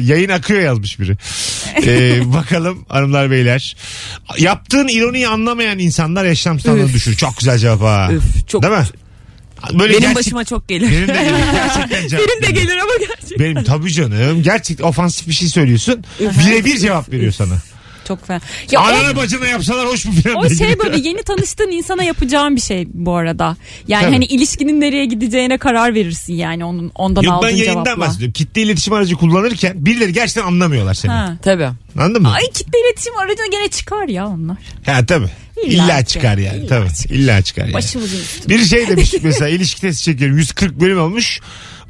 Yayın 0.00 0.28
akıyor 0.28 0.60
yazmış 0.60 1.00
biri. 1.00 1.16
Ee, 1.86 2.32
bakalım 2.32 2.84
hanımlar 2.88 3.30
beyler. 3.30 3.76
Yaptığın 4.38 4.88
ironiyi 4.88 5.28
anlamayan 5.28 5.78
insanlar 5.78 6.24
yaşam 6.24 6.60
standartını 6.60 6.88
Üf. 6.88 6.94
düşürür. 6.94 7.16
Çok 7.16 7.36
güzel 7.38 7.58
cevap 7.58 7.80
ha. 7.82 8.08
Üf, 8.12 8.48
çok- 8.48 8.62
Değil 8.62 8.74
mi? 8.74 8.84
Böyle 9.72 9.90
Benim 9.92 10.00
gerçek- 10.00 10.16
başıma 10.16 10.44
çok 10.44 10.68
gelir. 10.68 10.90
Benim 10.90 11.08
de 11.08 11.12
gelir. 11.12 11.34
Gerçekten 11.52 12.08
cevap 12.08 12.24
Benim 12.28 12.42
de 12.56 12.60
gelir 12.60 12.76
ama 12.76 12.92
gerçekten. 13.00 13.38
Benim 13.38 13.64
tabii 13.64 13.92
canım. 13.92 14.42
Gerçekten 14.42 14.84
ofansif 14.84 15.28
bir 15.28 15.32
şey 15.32 15.48
söylüyorsun. 15.48 16.04
Birebir 16.20 16.78
cevap 16.78 17.12
veriyor 17.12 17.32
sana. 17.32 17.54
Çok 18.10 18.26
fena. 18.26 18.40
Ya 18.70 18.80
o, 18.80 18.84
Anana 18.84 19.16
bacına 19.16 19.46
yapsalar 19.46 19.86
hoş 19.86 20.04
mu 20.04 20.12
falan. 20.24 20.36
o 20.36 20.48
şey 20.50 20.78
böyle 20.78 21.08
yeni 21.08 21.22
tanıştığın 21.22 21.70
insana 21.70 22.02
yapacağın 22.02 22.56
bir 22.56 22.60
şey 22.60 22.86
bu 22.94 23.14
arada. 23.14 23.56
Yani 23.88 24.02
Tabii. 24.02 24.12
hani 24.12 24.24
ilişkinin 24.24 24.80
nereye 24.80 25.04
gideceğine 25.04 25.58
karar 25.58 25.94
verirsin 25.94 26.34
yani 26.34 26.64
onun 26.64 26.92
ondan 26.94 27.22
Yok 27.22 27.32
aldığın 27.34 27.48
ben 27.48 27.56
yayından 27.56 27.84
cevapla. 27.84 28.00
bahsediyorum. 28.00 28.32
Kitle 28.32 28.62
iletişim 28.62 28.92
aracı 28.92 29.14
kullanırken 29.14 29.86
birileri 29.86 30.12
gerçekten 30.12 30.42
anlamıyorlar 30.42 30.94
seni. 30.94 31.12
Ha. 31.12 31.36
Tabii. 31.42 31.68
Anladın 31.98 32.22
mı? 32.22 32.32
Ay 32.32 32.42
kitle 32.54 32.78
iletişim 32.86 33.18
aracına 33.18 33.46
gene 33.52 33.68
çıkar 33.68 34.08
ya 34.08 34.26
onlar. 34.28 34.56
Ha 34.86 35.06
tabii. 35.06 35.28
İlla 35.64 35.84
İlla, 35.84 36.04
çıkar 36.04 36.38
yani. 36.38 36.58
İlla 36.58 36.68
tabii. 36.68 36.88
İlla 37.14 37.42
çıkar 37.42 37.62
yani. 37.62 37.74
Başımızın 37.74 38.18
üstü. 38.18 38.48
Bir 38.48 38.64
şey 38.64 38.88
demiş 38.88 39.14
mesela 39.22 39.48
ilişki 39.48 39.80
testi 39.80 40.04
çekiyorum. 40.04 40.36
140 40.38 40.80
bölüm 40.80 41.00
olmuş. 41.00 41.40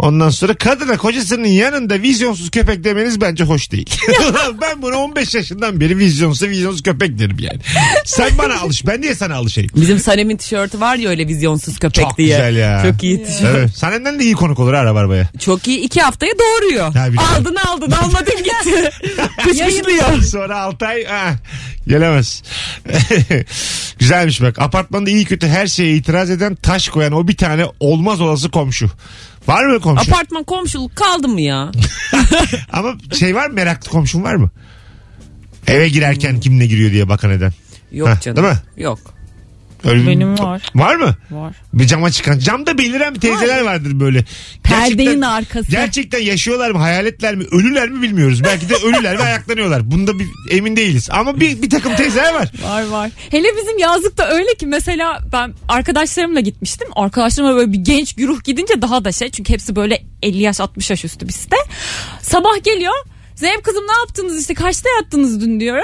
Ondan 0.01 0.31
sonra 0.31 0.55
kadına 0.55 0.97
kocasının 0.97 1.47
yanında 1.47 2.03
vizyonsuz 2.03 2.51
köpek 2.51 2.85
demeniz 2.85 3.21
bence 3.21 3.45
hoş 3.45 3.73
değil. 3.73 3.97
ben 4.63 4.83
bunu 4.83 4.97
15 4.97 5.35
yaşından 5.35 5.81
beri 5.81 5.99
vizyonsuz 5.99 6.49
vizyonsuz 6.49 6.83
köpek 6.83 7.19
derim 7.19 7.37
yani. 7.39 7.59
Sen 8.05 8.39
bana 8.39 8.61
alış. 8.61 8.87
Ben 8.87 9.01
niye 9.01 9.15
sana 9.15 9.35
alışayım? 9.35 9.71
Bizim 9.77 9.99
Sanem'in 9.99 10.37
tişörtü 10.37 10.81
var 10.81 10.97
ya 10.97 11.11
öyle 11.11 11.27
vizyonsuz 11.29 11.79
köpek 11.79 12.05
Çok 12.05 12.19
diye. 12.19 12.29
güzel 12.29 12.57
ya. 12.57 12.83
Çok 12.91 13.05
iyi 13.05 13.25
tişört. 13.25 13.57
Evet. 13.57 13.77
Senden 13.77 14.21
de 14.21 14.25
iyi 14.25 14.35
konuk 14.35 14.59
olur 14.59 14.75
ha 14.75 14.81
arabaya. 14.81 15.29
Çok 15.39 15.69
iyi. 15.69 15.79
iki 15.79 16.01
haftaya 16.01 16.33
doğuruyor. 16.39 16.95
Ha, 16.95 17.07
biliyorum. 17.07 17.35
aldın 17.37 17.57
aldın 17.57 17.91
almadın 17.91 18.37
gitti. 18.37 18.91
Kışkışlıyor. 19.45 20.23
Sonra 20.23 20.61
6 20.61 20.87
ay 20.87 21.07
ah, 21.11 21.33
gelemez. 21.87 22.43
Güzelmiş 24.01 24.43
bak. 24.43 24.59
Apartmanda 24.59 25.11
iyi 25.11 25.25
kötü 25.25 25.49
her 25.49 25.67
şeye 25.67 25.97
itiraz 25.97 26.31
eden 26.31 26.55
taş 26.55 26.89
koyan 26.89 27.13
o 27.13 27.29
bir 27.29 27.37
tane 27.37 27.67
olmaz 27.81 28.21
olası 28.21 28.51
komşu. 28.51 28.91
Var 29.47 29.65
mı 29.65 29.81
komşu? 29.81 30.13
Apartman 30.13 30.45
komşuluk 30.45 30.97
kaldı 30.97 31.29
mı 31.29 31.41
ya? 31.41 31.71
Ama 32.73 32.95
şey 33.19 33.35
var 33.35 33.47
mı 33.47 33.55
meraklı 33.55 33.91
komşun 33.91 34.23
var 34.23 34.35
mı? 34.35 34.51
Eve 35.67 35.89
girerken 35.89 36.41
kimle 36.41 36.67
giriyor 36.67 36.91
diye 36.93 37.09
bakan 37.09 37.31
eden. 37.31 37.53
Yok 37.93 38.09
Heh, 38.09 38.21
canım. 38.21 38.37
değil 38.45 38.55
mi? 38.55 38.83
Yok. 38.83 38.99
Öyle 39.85 40.03
bir- 40.03 40.07
Benim 40.07 40.39
var. 40.39 40.63
Var 40.75 40.97
mı? 40.97 41.15
Var. 41.31 41.55
Bir 41.73 41.87
cama 41.87 42.11
çıkan. 42.11 42.39
Camda 42.39 42.79
beliren 42.79 43.15
bir 43.15 43.21
teyzeler 43.21 43.61
vardır 43.61 44.01
böyle. 44.01 44.25
Perdenin 44.63 44.97
Gerçekten- 44.97 45.21
arkası. 45.21 45.71
Gerçekten 45.71 46.19
yaşıyorlar 46.19 46.71
mı, 46.71 46.79
hayaletler 46.79 47.35
mi, 47.35 47.45
ölüler 47.53 47.89
mi 47.89 48.03
bilmiyoruz. 48.03 48.45
Belki 48.45 48.69
de 48.69 48.75
ölüler 48.75 49.19
ve 49.19 49.23
ayaklanıyorlar. 49.23 49.91
Bunda 49.91 50.19
bir, 50.19 50.27
emin 50.51 50.77
değiliz. 50.77 51.09
Ama 51.13 51.41
bir, 51.41 51.63
bir 51.63 51.71
takım 51.71 51.97
teyzeler 51.97 52.35
var. 52.35 52.53
Var 52.63 52.87
var. 52.89 53.11
Hele 53.31 53.49
bizim 53.63 53.79
yazlıkta 53.79 54.29
öyle 54.29 54.55
ki 54.55 54.67
mesela 54.67 55.19
ben 55.33 55.55
arkadaşlarımla 55.69 56.41
gitmiştim. 56.41 56.89
Arkadaşlarımla 56.97 57.57
böyle 57.57 57.73
bir 57.73 57.79
genç 57.79 58.15
güruh 58.15 58.45
gidince 58.45 58.83
daha 58.83 59.05
da 59.05 59.13
şey. 59.13 59.31
Çünkü 59.31 59.53
hepsi 59.53 59.77
böyle 59.77 60.03
50 60.23 60.43
yaş 60.43 60.61
60 60.61 60.91
yaş 60.91 61.05
üstü 61.05 61.29
bir 61.29 61.33
site. 61.33 61.57
Sabah 62.23 62.65
geliyor. 62.65 62.95
Zeynep 63.35 63.65
kızım 63.65 63.85
ne 63.87 63.93
yaptınız 63.99 64.41
işte 64.41 64.55
kaçta 64.55 64.89
yattınız 65.01 65.41
dün 65.41 65.61
diyor. 65.61 65.83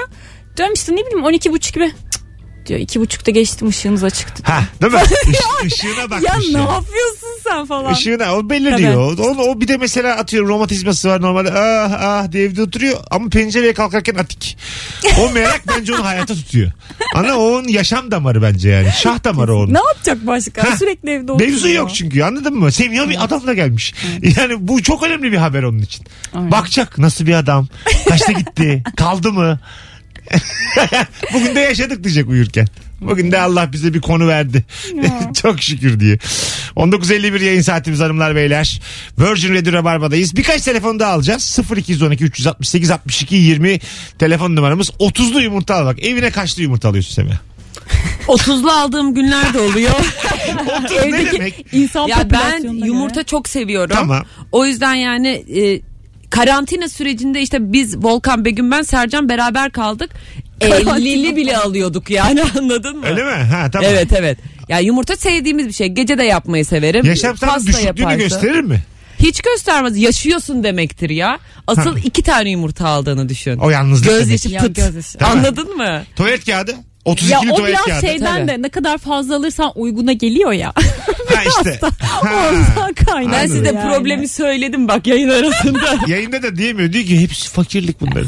Diyorum 0.57 0.73
işte 0.73 0.95
ne 0.95 0.97
bileyim 1.05 1.23
12 1.23 1.51
buçuk 1.51 1.73
gibi. 1.73 1.91
Cık, 2.11 2.21
diyor 2.67 2.79
iki 2.79 2.99
buçukta 2.99 3.31
geçtim 3.31 3.67
ışığınız 3.67 4.03
açıktı. 4.03 4.43
Ha, 4.45 4.63
değil 4.81 4.93
mi? 4.93 4.99
Iş, 5.65 5.73
ışığına 5.73 6.01
Ya 6.01 6.09
bakmış. 6.09 6.47
ne 6.47 6.57
ya. 6.57 6.59
yapıyorsun 6.59 7.27
sen 7.43 7.65
falan. 7.65 7.93
Işığına 7.93 8.35
o 8.35 8.49
belli 8.49 8.69
Tabii. 8.69 8.77
diyor. 8.81 9.17
O, 9.19 9.23
o 9.51 9.61
bir 9.61 9.67
de 9.67 9.77
mesela 9.77 10.15
atıyorum 10.15 10.49
romatizması 10.49 11.09
var 11.09 11.21
normalde 11.21 11.51
ah 11.51 11.91
ah 11.99 12.31
diye 12.31 12.43
evde 12.43 12.61
oturuyor 12.61 12.97
ama 13.11 13.29
pencereye 13.29 13.73
kalkarken 13.73 14.15
atik. 14.15 14.57
O 15.21 15.29
merak 15.31 15.61
bence 15.77 15.93
onu 15.93 16.05
hayata 16.05 16.33
tutuyor. 16.33 16.71
Ana 17.15 17.37
onun 17.39 17.67
yaşam 17.67 18.11
damarı 18.11 18.41
bence 18.41 18.69
yani. 18.69 18.89
Şah 18.97 19.23
damarı 19.23 19.55
onun. 19.55 19.73
Ne 19.73 19.79
yapacak 19.87 20.27
başka? 20.27 20.63
Ha, 20.71 20.77
Sürekli 20.77 21.09
evde 21.09 21.31
oturuyor. 21.31 21.51
Mevzu 21.51 21.69
yok 21.69 21.95
çünkü 21.95 22.23
anladın 22.23 22.55
mı? 22.55 22.71
Seviyor 22.71 23.09
bir 23.09 23.23
adam 23.23 23.47
da 23.47 23.53
gelmiş. 23.53 23.93
Yani 24.37 24.67
bu 24.67 24.83
çok 24.83 25.03
önemli 25.03 25.31
bir 25.31 25.37
haber 25.37 25.63
onun 25.63 25.79
için. 25.79 26.05
Aynen. 26.33 26.51
Bakacak 26.51 26.97
nasıl 26.97 27.25
bir 27.25 27.33
adam? 27.33 27.67
Kaçta 28.09 28.31
gitti? 28.31 28.83
Kaldı 28.97 29.31
mı? 29.31 29.59
Bugün 31.33 31.55
de 31.55 31.59
yaşadık 31.59 32.03
diyecek 32.03 32.29
uyurken. 32.29 32.67
Bugün 33.01 33.31
de 33.31 33.39
Allah 33.39 33.71
bize 33.71 33.93
bir 33.93 34.01
konu 34.01 34.27
verdi. 34.27 34.65
Çok 35.41 35.61
şükür 35.61 35.99
diye. 35.99 36.15
19.51 36.75 37.43
yayın 37.43 37.61
saatimiz 37.61 37.99
hanımlar 37.99 38.35
beyler. 38.35 38.81
Virgin 39.19 39.55
Radio 39.55 39.73
Rabarba'dayız. 39.73 40.35
Birkaç 40.35 40.61
telefon 40.61 40.99
daha 40.99 41.11
alacağız. 41.11 41.59
0212 41.77 42.23
368 42.23 42.91
62 42.91 43.35
20 43.35 43.79
telefon 44.19 44.55
numaramız. 44.55 44.89
30'lu 44.89 45.41
yumurta 45.41 45.75
al 45.75 45.85
bak. 45.85 46.03
Evine 46.03 46.31
kaçlı 46.31 46.63
yumurta 46.63 46.89
alıyorsun 46.89 47.13
Semih? 47.15 47.33
30'lu 48.27 48.71
aldığım 48.71 49.13
günler 49.13 49.53
de 49.53 49.59
oluyor. 49.59 49.93
30 50.83 50.97
ne 51.05 51.31
demek? 51.31 51.65
İnsan 51.71 52.07
ya 52.07 52.17
ben 52.17 52.23
popülasyonuna 52.23 52.85
yumurta 52.85 53.15
göre. 53.15 53.25
çok 53.25 53.49
seviyorum. 53.49 53.95
Tamam. 53.95 54.23
O 54.51 54.65
yüzden 54.65 54.93
yani 54.95 55.27
e, 55.27 55.81
karantina 56.37 56.89
sürecinde 56.89 57.41
işte 57.41 57.73
biz 57.73 57.97
Volkan 58.03 58.45
Begüm 58.45 58.71
ben 58.71 58.81
Sercan 58.81 59.29
beraber 59.29 59.71
kaldık. 59.71 60.09
50'li 60.61 61.35
bile 61.35 61.57
alıyorduk 61.57 62.09
yani 62.09 62.41
anladın 62.59 62.97
mı? 62.97 63.05
Öyle 63.05 63.23
mi? 63.23 63.31
Ha 63.31 63.69
tamam. 63.71 63.89
Evet 63.91 64.07
evet. 64.13 64.37
Ya 64.69 64.79
yumurta 64.79 65.15
sevdiğimiz 65.15 65.67
bir 65.67 65.73
şey. 65.73 65.87
Gece 65.87 66.17
de 66.17 66.23
yapmayı 66.23 66.65
severim. 66.65 67.05
Yaşam 67.05 67.37
sana 67.37 67.51
Pasta 67.51 67.67
düşüklüğünü 67.67 67.99
yaparsın. 67.99 68.19
gösterir 68.19 68.61
mi? 68.61 68.81
Hiç 69.19 69.41
göstermez. 69.41 69.97
Yaşıyorsun 69.97 70.63
demektir 70.63 71.09
ya. 71.09 71.39
Asıl 71.67 71.97
iki 71.97 72.23
tane 72.23 72.49
yumurta 72.49 72.87
aldığını 72.87 73.29
düşün. 73.29 73.57
O 73.57 73.69
yalnızlık 73.69 74.07
demek. 74.09 74.19
Gözyaşı 74.19 74.49
Ya 74.49 74.61
pıt. 74.61 74.75
gözyaşı. 74.75 75.19
Değil 75.19 75.31
mi? 75.31 75.37
Anladın 75.39 75.77
mı? 75.77 76.03
Tuvalet 76.15 76.45
kağıdı. 76.45 76.75
32'li 77.05 77.31
Ya 77.31 77.39
o 77.39 77.55
tuvalet 77.55 77.67
biraz 77.73 77.85
kağıdı. 77.85 78.01
şeyden 78.01 78.37
Tabii. 78.37 78.47
de 78.47 78.61
ne 78.61 78.69
kadar 78.69 78.97
fazla 78.97 79.35
alırsan 79.35 79.71
uyguna 79.75 80.13
geliyor 80.13 80.51
ya. 80.51 80.73
Ha 81.35 81.43
işte. 81.47 81.79
Ha. 82.01 82.51
Kaynağı. 83.17 83.33
Ben 83.41 83.47
size 83.47 83.65
yani. 83.67 83.81
problemi 83.93 84.27
söyledim 84.27 84.87
bak 84.87 85.07
yayın 85.07 85.29
arasında. 85.29 85.79
Yayında 86.07 86.43
da 86.43 86.55
diyemiyor. 86.55 86.93
Diyor 86.93 87.05
ki 87.05 87.21
hepsi 87.21 87.49
fakirlik 87.49 88.01
bunların. 88.01 88.27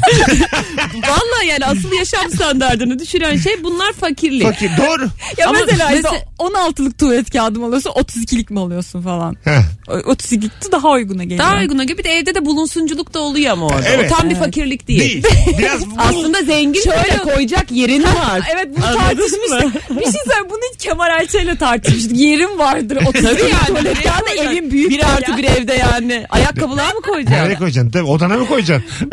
Vallahi 1.08 1.46
yani 1.48 1.64
asıl 1.66 1.92
yaşam 1.92 2.30
standartını 2.30 2.98
düşüren 2.98 3.36
şey 3.36 3.64
bunlar 3.64 3.92
fakirlik. 3.92 4.42
Fakir. 4.42 4.70
Doğru. 4.78 5.08
Ya 5.38 5.48
Ama 5.48 5.58
mesela, 5.66 5.88
mesela- 5.90 6.16
işte 6.16 6.28
16'lık 6.38 6.98
tuvalet 6.98 7.30
kağıdı 7.30 7.58
mı 7.60 7.66
alıyorsun 7.66 7.90
32'lik 7.90 8.50
mi 8.50 8.60
alıyorsun 8.60 9.02
falan. 9.02 9.36
Heh. 9.44 9.60
O- 9.88 9.98
32'lik 10.12 10.42
de 10.64 10.72
daha 10.72 10.90
uyguna 10.90 11.24
geliyor. 11.24 11.38
Daha 11.38 11.58
uyguna 11.58 11.84
gibi 11.84 12.04
de 12.04 12.10
evde 12.10 12.34
de 12.34 12.44
bulunsunculuk 12.46 13.14
da 13.14 13.18
oluyor 13.20 13.52
ama 13.52 13.66
orada. 13.66 13.88
Evet. 13.88 14.12
O 14.12 14.16
tam 14.16 14.30
bir 14.30 14.34
Evet. 14.34 14.44
fakirlik 14.44 14.88
değil. 14.88 15.00
Değil. 15.00 15.24
Biraz 15.58 15.86
bu- 15.90 15.94
Aslında 15.98 16.42
zengin 16.42 16.80
de 16.90 17.18
koyacak 17.34 17.70
yerin 17.70 18.02
var. 18.02 18.40
Evet 18.54 18.68
bunu 18.76 18.86
Anladın 18.86 19.00
tartışmıştık. 19.00 19.90
bir 19.90 20.02
şey 20.02 20.12
söyleyeyim 20.12 20.46
bunu 20.50 20.60
hiç 20.74 20.82
Kemal 20.84 21.14
Ayça'yla 21.18 21.56
tartışmıştık. 21.56 22.16
Yerim 22.16 22.58
vardır 22.58 22.96
32 23.06 23.22
Tabii 23.22 23.40
yani. 23.42 23.66
tuvalet 23.66 23.84
Nereye 23.84 24.02
kağıdı 24.02 24.50
evin 24.50 24.70
büyük. 24.70 24.79
Bir 24.88 25.04
artı 25.14 25.36
bir 25.36 25.44
evde 25.44 25.72
yani. 25.74 26.26
Ayakkabılar 26.30 26.94
mı 26.94 27.00
koyacaksın? 27.02 27.44
Nereye 27.44 27.54
koyacaksın? 27.58 27.90
Tabii 27.90 28.04
odana 28.04 28.36
mı 28.36 28.46
koyacaksın? 28.46 29.10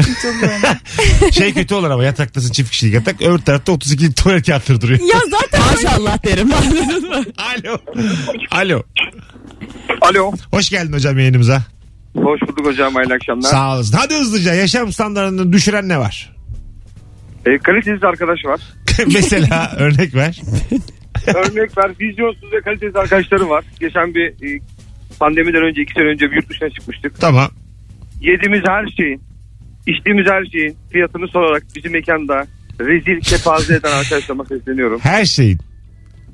şey 1.32 1.54
kötü 1.54 1.76
olur 1.76 1.90
ama 1.90 2.04
yataktasın 2.04 2.52
çift 2.52 2.72
kişilik 2.72 2.94
yatak. 2.94 3.22
Öbür 3.22 3.40
tarafta 3.40 3.72
32 3.72 4.14
tuvalet 4.14 4.46
kağıtları 4.46 4.82
duruyor. 4.82 5.00
Ya 5.00 5.20
zaten 5.32 5.62
Maşallah 5.72 6.26
derim. 6.26 6.54
Anladın 6.54 7.10
mı? 7.10 7.24
Alo. 7.38 7.78
Alo. 8.52 8.84
Alo. 10.02 10.32
Hoş 10.52 10.70
geldin 10.70 10.94
hocam 10.94 11.20
yayınımıza. 11.20 11.62
Hoş 12.16 12.42
bulduk 12.42 12.66
hocam 12.66 12.96
hayırlı 12.96 13.14
akşamlar. 13.14 13.50
Sağ 13.50 13.76
olasın. 13.76 13.98
Hadi 13.98 14.14
hızlıca 14.16 14.54
yaşam 14.54 14.94
standartını 14.94 15.54
düşüren 15.54 15.90
ne 15.90 15.98
var? 16.00 16.34
E, 17.46 17.58
kalitesiz 17.58 18.04
arkadaş 18.04 18.46
var. 18.46 18.62
Mesela 19.14 19.72
örnek 19.78 20.16
ver. 20.16 20.42
Örnek 21.28 21.78
ver 21.78 21.92
vizyonsuz 22.00 22.54
ve 22.54 22.62
kalitesiz 22.62 22.96
arkadaşlarım 22.96 23.50
var. 23.50 23.64
Geçen 23.80 24.16
bir 24.16 24.28
e, 24.28 24.62
pandemiden 25.20 25.64
önce 25.64 25.82
iki 25.82 25.94
sene 25.94 26.06
önce 26.06 26.32
bir 26.32 26.36
yurt 26.36 26.50
dışına 26.50 26.70
çıkmıştık. 26.70 27.20
Tamam. 27.20 27.50
Yediğimiz 28.22 28.62
her 28.68 28.88
şeyin, 28.88 29.22
içtiğimiz 29.88 30.26
her 30.28 30.46
şeyin 30.46 30.78
fiyatını 30.92 31.28
sorarak 31.28 31.64
bizim 31.76 31.92
mekanda 31.92 32.48
rezil 32.80 33.22
kepaze 33.22 33.76
eden 33.76 33.92
arkadaşlarıma 33.92 34.46
sesleniyorum. 34.46 35.00
Her 35.00 35.26
şeyin. 35.26 35.60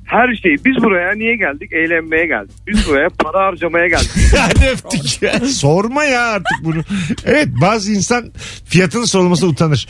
Her 0.04 0.34
şey. 0.34 0.56
Biz 0.64 0.82
buraya 0.82 1.14
niye 1.14 1.36
geldik? 1.36 1.72
Eğlenmeye 1.72 2.26
geldik. 2.26 2.54
Biz 2.66 2.88
buraya 2.88 3.08
para 3.08 3.46
harcamaya 3.46 3.86
geldik. 3.86 4.10
Hadi 4.38 4.66
öptük 4.66 5.22
ya. 5.22 5.40
Sorma 5.40 6.04
ya 6.04 6.22
artık 6.22 6.64
bunu. 6.64 6.82
Evet 7.24 7.48
bazı 7.60 7.92
insan 7.92 8.32
fiyatının 8.64 9.04
sorulması 9.04 9.46
utanır. 9.46 9.88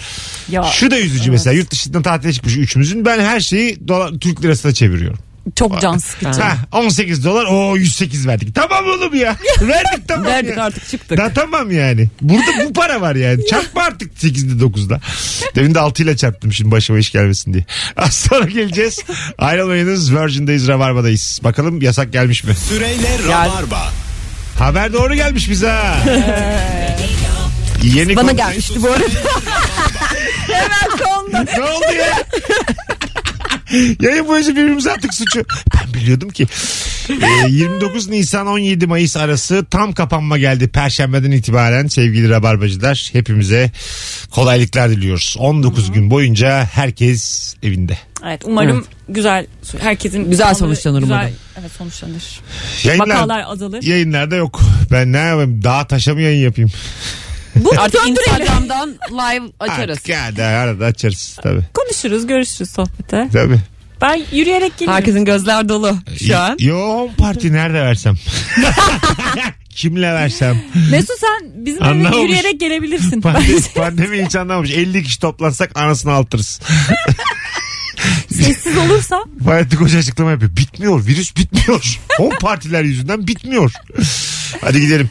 Ya, 0.48 0.62
Şu 0.62 0.90
da 0.90 1.00
üzücü 1.00 1.30
mesela 1.30 1.57
yurt 1.57 1.70
dışından 1.70 2.02
tatile 2.02 2.33
çıkmış 2.33 2.57
üçümüzün. 2.57 3.04
Ben 3.04 3.20
her 3.20 3.40
şeyi 3.40 3.88
dolar, 3.88 4.11
Türk 4.20 4.44
lirasına 4.44 4.72
çeviriyorum. 4.72 5.18
Çok 5.57 5.80
can 5.80 5.98
sıkıcı. 5.98 6.40
Ha, 6.40 6.57
18 6.72 7.24
dolar 7.24 7.44
o 7.50 7.76
108 7.76 8.26
verdik. 8.26 8.54
Tamam 8.54 8.85
oğlum 8.85 9.14
ya. 9.14 9.37
Verdik 9.61 10.09
tamam 10.09 10.26
Verdik 10.26 10.57
ya. 10.57 10.64
artık 10.64 10.88
çıktık. 10.88 11.18
Da 11.18 11.33
tamam 11.35 11.70
yani. 11.70 12.09
Burada 12.20 12.68
bu 12.68 12.72
para 12.72 13.00
var 13.00 13.14
yani. 13.16 13.46
Çarpma 13.46 13.83
artık 13.83 14.12
8'de 14.22 14.64
9'da. 14.64 15.00
Demin 15.54 15.74
de 15.74 15.80
6 15.80 16.02
ile 16.02 16.16
çarptım 16.16 16.52
şimdi 16.52 16.70
başıma 16.70 16.98
iş 16.98 17.12
gelmesin 17.12 17.52
diye. 17.54 17.64
Az 17.96 18.14
sonra 18.14 18.44
geleceğiz. 18.46 18.98
Ayrılmayınız. 19.38 20.14
Virgin'dayız, 20.14 20.68
Rabarba'dayız. 20.68 21.40
Bakalım 21.44 21.83
yasak 21.83 22.12
gelmiş 22.12 22.44
mi? 22.44 22.54
Süreyle 22.54 23.18
Rabarba. 23.28 23.92
Haber 24.59 24.92
doğru 24.92 25.14
gelmiş 25.14 25.50
bize. 25.50 25.68
ha. 25.70 25.96
Yeni 27.83 28.16
Bana 28.16 28.26
konu- 28.28 28.37
gelmişti 28.37 28.83
bu 28.83 28.88
arada. 28.88 29.04
ne 31.57 31.62
oldu 31.62 31.94
ya? 31.98 32.22
Yayın 34.00 34.28
boyunca 34.28 34.50
birbirimize 34.50 34.92
attık 34.92 35.14
suçu. 35.14 35.44
Ben 35.74 35.94
biliyordum 35.94 36.28
ki. 36.30 36.46
Ee, 37.10 37.48
29 37.48 38.08
Nisan 38.08 38.46
17 38.46 38.87
Mayıs 38.87 39.16
arası 39.16 39.64
tam 39.70 39.92
kapanma 39.92 40.38
geldi. 40.38 40.68
Perşembeden 40.68 41.30
itibaren 41.30 41.87
sevgili 41.87 42.28
rabarbacılar 42.30 43.08
hepimize 43.12 43.70
kolaylıklar 44.30 44.90
diliyoruz. 44.90 45.37
19 45.38 45.92
gün 45.92 46.10
boyunca 46.10 46.64
herkes 46.72 47.54
evinde. 47.62 47.98
Evet 48.26 48.40
umarım 48.44 48.84
güzel 49.08 49.46
herkesin 49.80 50.30
Güzel 50.30 50.54
sonu 50.54 50.56
sonuçlanır 50.68 51.00
güzel, 51.00 51.16
umarım. 51.16 51.34
Evet 51.60 51.70
sonuçlanır. 51.78 52.40
Yayınlar, 52.84 53.08
Vakalar 53.16 53.44
azalır. 53.46 53.82
yayınlarda 53.82 54.37
yok. 54.37 54.60
Ben 54.90 55.12
ne 55.12 55.18
yapayım? 55.18 55.64
Dağ 55.64 55.87
taşa 55.87 56.14
mı 56.14 56.20
yayın 56.20 56.44
yapayım? 56.44 56.70
Artık 57.78 58.00
Instagram'dan 58.08 58.90
live 59.10 59.44
açarız. 59.60 59.98
Artık 59.98 60.16
hadi 60.16 60.42
arada 60.42 60.84
açarız 60.84 61.38
tabii. 61.42 61.62
Konuşuruz 61.74 62.26
görüşürüz 62.26 62.70
sohbete. 62.70 63.28
Tabii. 63.32 63.58
Ben 64.00 64.22
yürüyerek 64.32 64.78
gelirim. 64.78 64.94
Herkesin 64.94 65.24
gözler 65.24 65.68
dolu 65.68 65.96
şu 66.26 66.38
an. 66.38 66.56
Yo 66.60 66.78
home 66.78 67.12
party 67.18 67.52
nerede 67.52 67.80
versem? 67.80 68.14
Kimle 69.70 70.12
versem? 70.12 70.62
Mesut 70.90 71.18
sen 71.20 71.64
bizim 71.66 71.82
eve 71.82 71.90
Anlamamış. 71.90 72.22
yürüyerek 72.22 72.60
gelebilirsin. 72.60 73.20
Pandemi, 73.20 73.60
pandemi 73.76 74.24
hiç 74.26 74.36
anlamamış. 74.36 74.70
50 74.70 75.02
kişi 75.02 75.20
toplansak 75.20 75.78
anasını 75.78 76.12
altırız. 76.12 76.60
sessiz 78.34 78.76
olursa 78.78 79.24
Fahrettin 79.44 79.76
Koca 79.76 79.98
açıklama 79.98 80.30
yapıyor. 80.30 80.56
Bitmiyor. 80.56 81.06
Virüs 81.06 81.36
bitmiyor. 81.36 82.00
10 82.18 82.30
partiler 82.30 82.82
yüzünden 82.84 83.26
bitmiyor. 83.26 83.72
Hadi 84.61 84.80
gidelim. 84.80 85.11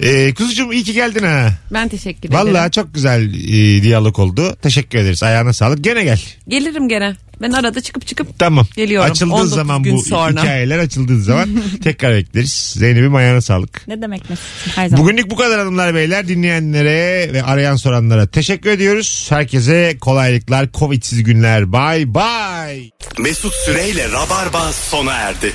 Ee, 0.00 0.34
kuzucuğum 0.34 0.72
iyi 0.72 0.84
ki 0.84 0.92
geldin 0.92 1.22
ha. 1.24 1.52
Ben 1.72 1.88
teşekkür 1.88 2.28
ederim. 2.28 2.34
Vallahi 2.46 2.70
çok 2.70 2.94
güzel 2.94 3.34
e, 3.34 3.82
diyalog 3.82 4.18
oldu. 4.18 4.56
Teşekkür 4.62 4.98
ederiz. 4.98 5.22
Ayağına 5.22 5.52
sağlık. 5.52 5.84
Gene 5.84 6.04
gel. 6.04 6.20
Gelirim 6.48 6.88
gene. 6.88 7.16
Ben 7.42 7.52
arada 7.52 7.80
çıkıp 7.80 8.06
çıkıp 8.06 8.38
Tamam. 8.38 8.66
Geliyorum. 8.76 9.10
Açıldığı 9.10 9.34
19 9.34 9.50
zaman 9.50 9.82
gün 9.82 9.96
bu 9.96 10.02
sonra. 10.02 10.40
hikayeler 10.42 10.78
açıldığı 10.78 11.22
zaman 11.22 11.48
tekrar 11.84 12.14
bekleriz. 12.14 12.52
Zeynep'im 12.78 13.14
ayağına 13.14 13.40
sağlık. 13.40 13.88
Ne 13.88 14.02
demek 14.02 14.30
Mesut'cum 14.30 14.72
her 14.76 14.88
zaman. 14.88 15.04
Bugünlük 15.04 15.30
bu 15.30 15.36
kadar 15.36 15.58
hanımlar 15.58 15.94
beyler. 15.94 16.28
Dinleyenlere 16.28 17.30
ve 17.32 17.42
arayan 17.42 17.76
soranlara 17.76 18.26
teşekkür 18.26 18.70
ediyoruz. 18.70 19.26
Herkese 19.30 19.96
kolaylıklar, 20.00 20.68
covidsiz 20.72 21.22
günler. 21.24 21.72
Bye 21.72 22.14
bye. 22.14 22.90
Mesut 23.18 23.54
Süreyle 23.54 24.12
Rabarba 24.12 24.72
sona 24.72 25.12
erdi. 25.12 25.52